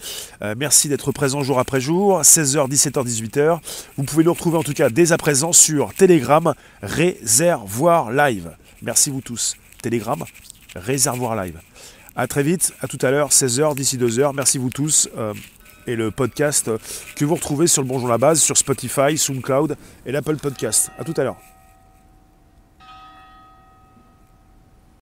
Euh, 0.42 0.54
merci 0.56 0.88
d'être 0.88 1.10
présent 1.10 1.42
jour 1.42 1.58
après 1.58 1.80
jour, 1.80 2.20
16h, 2.20 2.68
17h, 2.70 3.04
18h. 3.04 3.58
Vous 3.96 4.04
pouvez 4.04 4.22
nous 4.22 4.32
retrouver 4.32 4.56
en 4.56 4.62
tout 4.62 4.72
cas 4.72 4.88
dès 4.88 5.10
à 5.10 5.18
présent 5.18 5.52
sur 5.52 5.92
Telegram, 5.94 6.54
Réservoir 6.80 8.12
Live. 8.12 8.52
Merci 8.82 9.10
vous 9.10 9.20
tous. 9.20 9.56
Telegram, 9.82 10.22
Réservoir 10.74 11.36
Live. 11.42 11.58
A 12.16 12.26
très 12.26 12.42
vite, 12.42 12.72
à 12.80 12.88
tout 12.88 12.98
à 13.02 13.10
l'heure, 13.10 13.30
16h, 13.30 13.74
d'ici 13.74 13.96
2h. 13.96 14.32
Merci 14.34 14.58
vous 14.58 14.70
tous. 14.70 15.08
Euh, 15.16 15.34
et 15.86 15.96
le 15.96 16.10
podcast 16.10 16.70
que 17.16 17.24
vous 17.24 17.34
retrouvez 17.34 17.66
sur 17.66 17.82
le 17.82 17.88
Bonjour 17.88 18.08
la 18.08 18.18
Base, 18.18 18.40
sur 18.40 18.56
Spotify, 18.56 19.16
SoundCloud 19.16 19.76
et 20.06 20.12
l'Apple 20.12 20.36
Podcast. 20.36 20.90
A 20.98 21.04
tout 21.04 21.14
à 21.16 21.24
l'heure. 21.24 21.49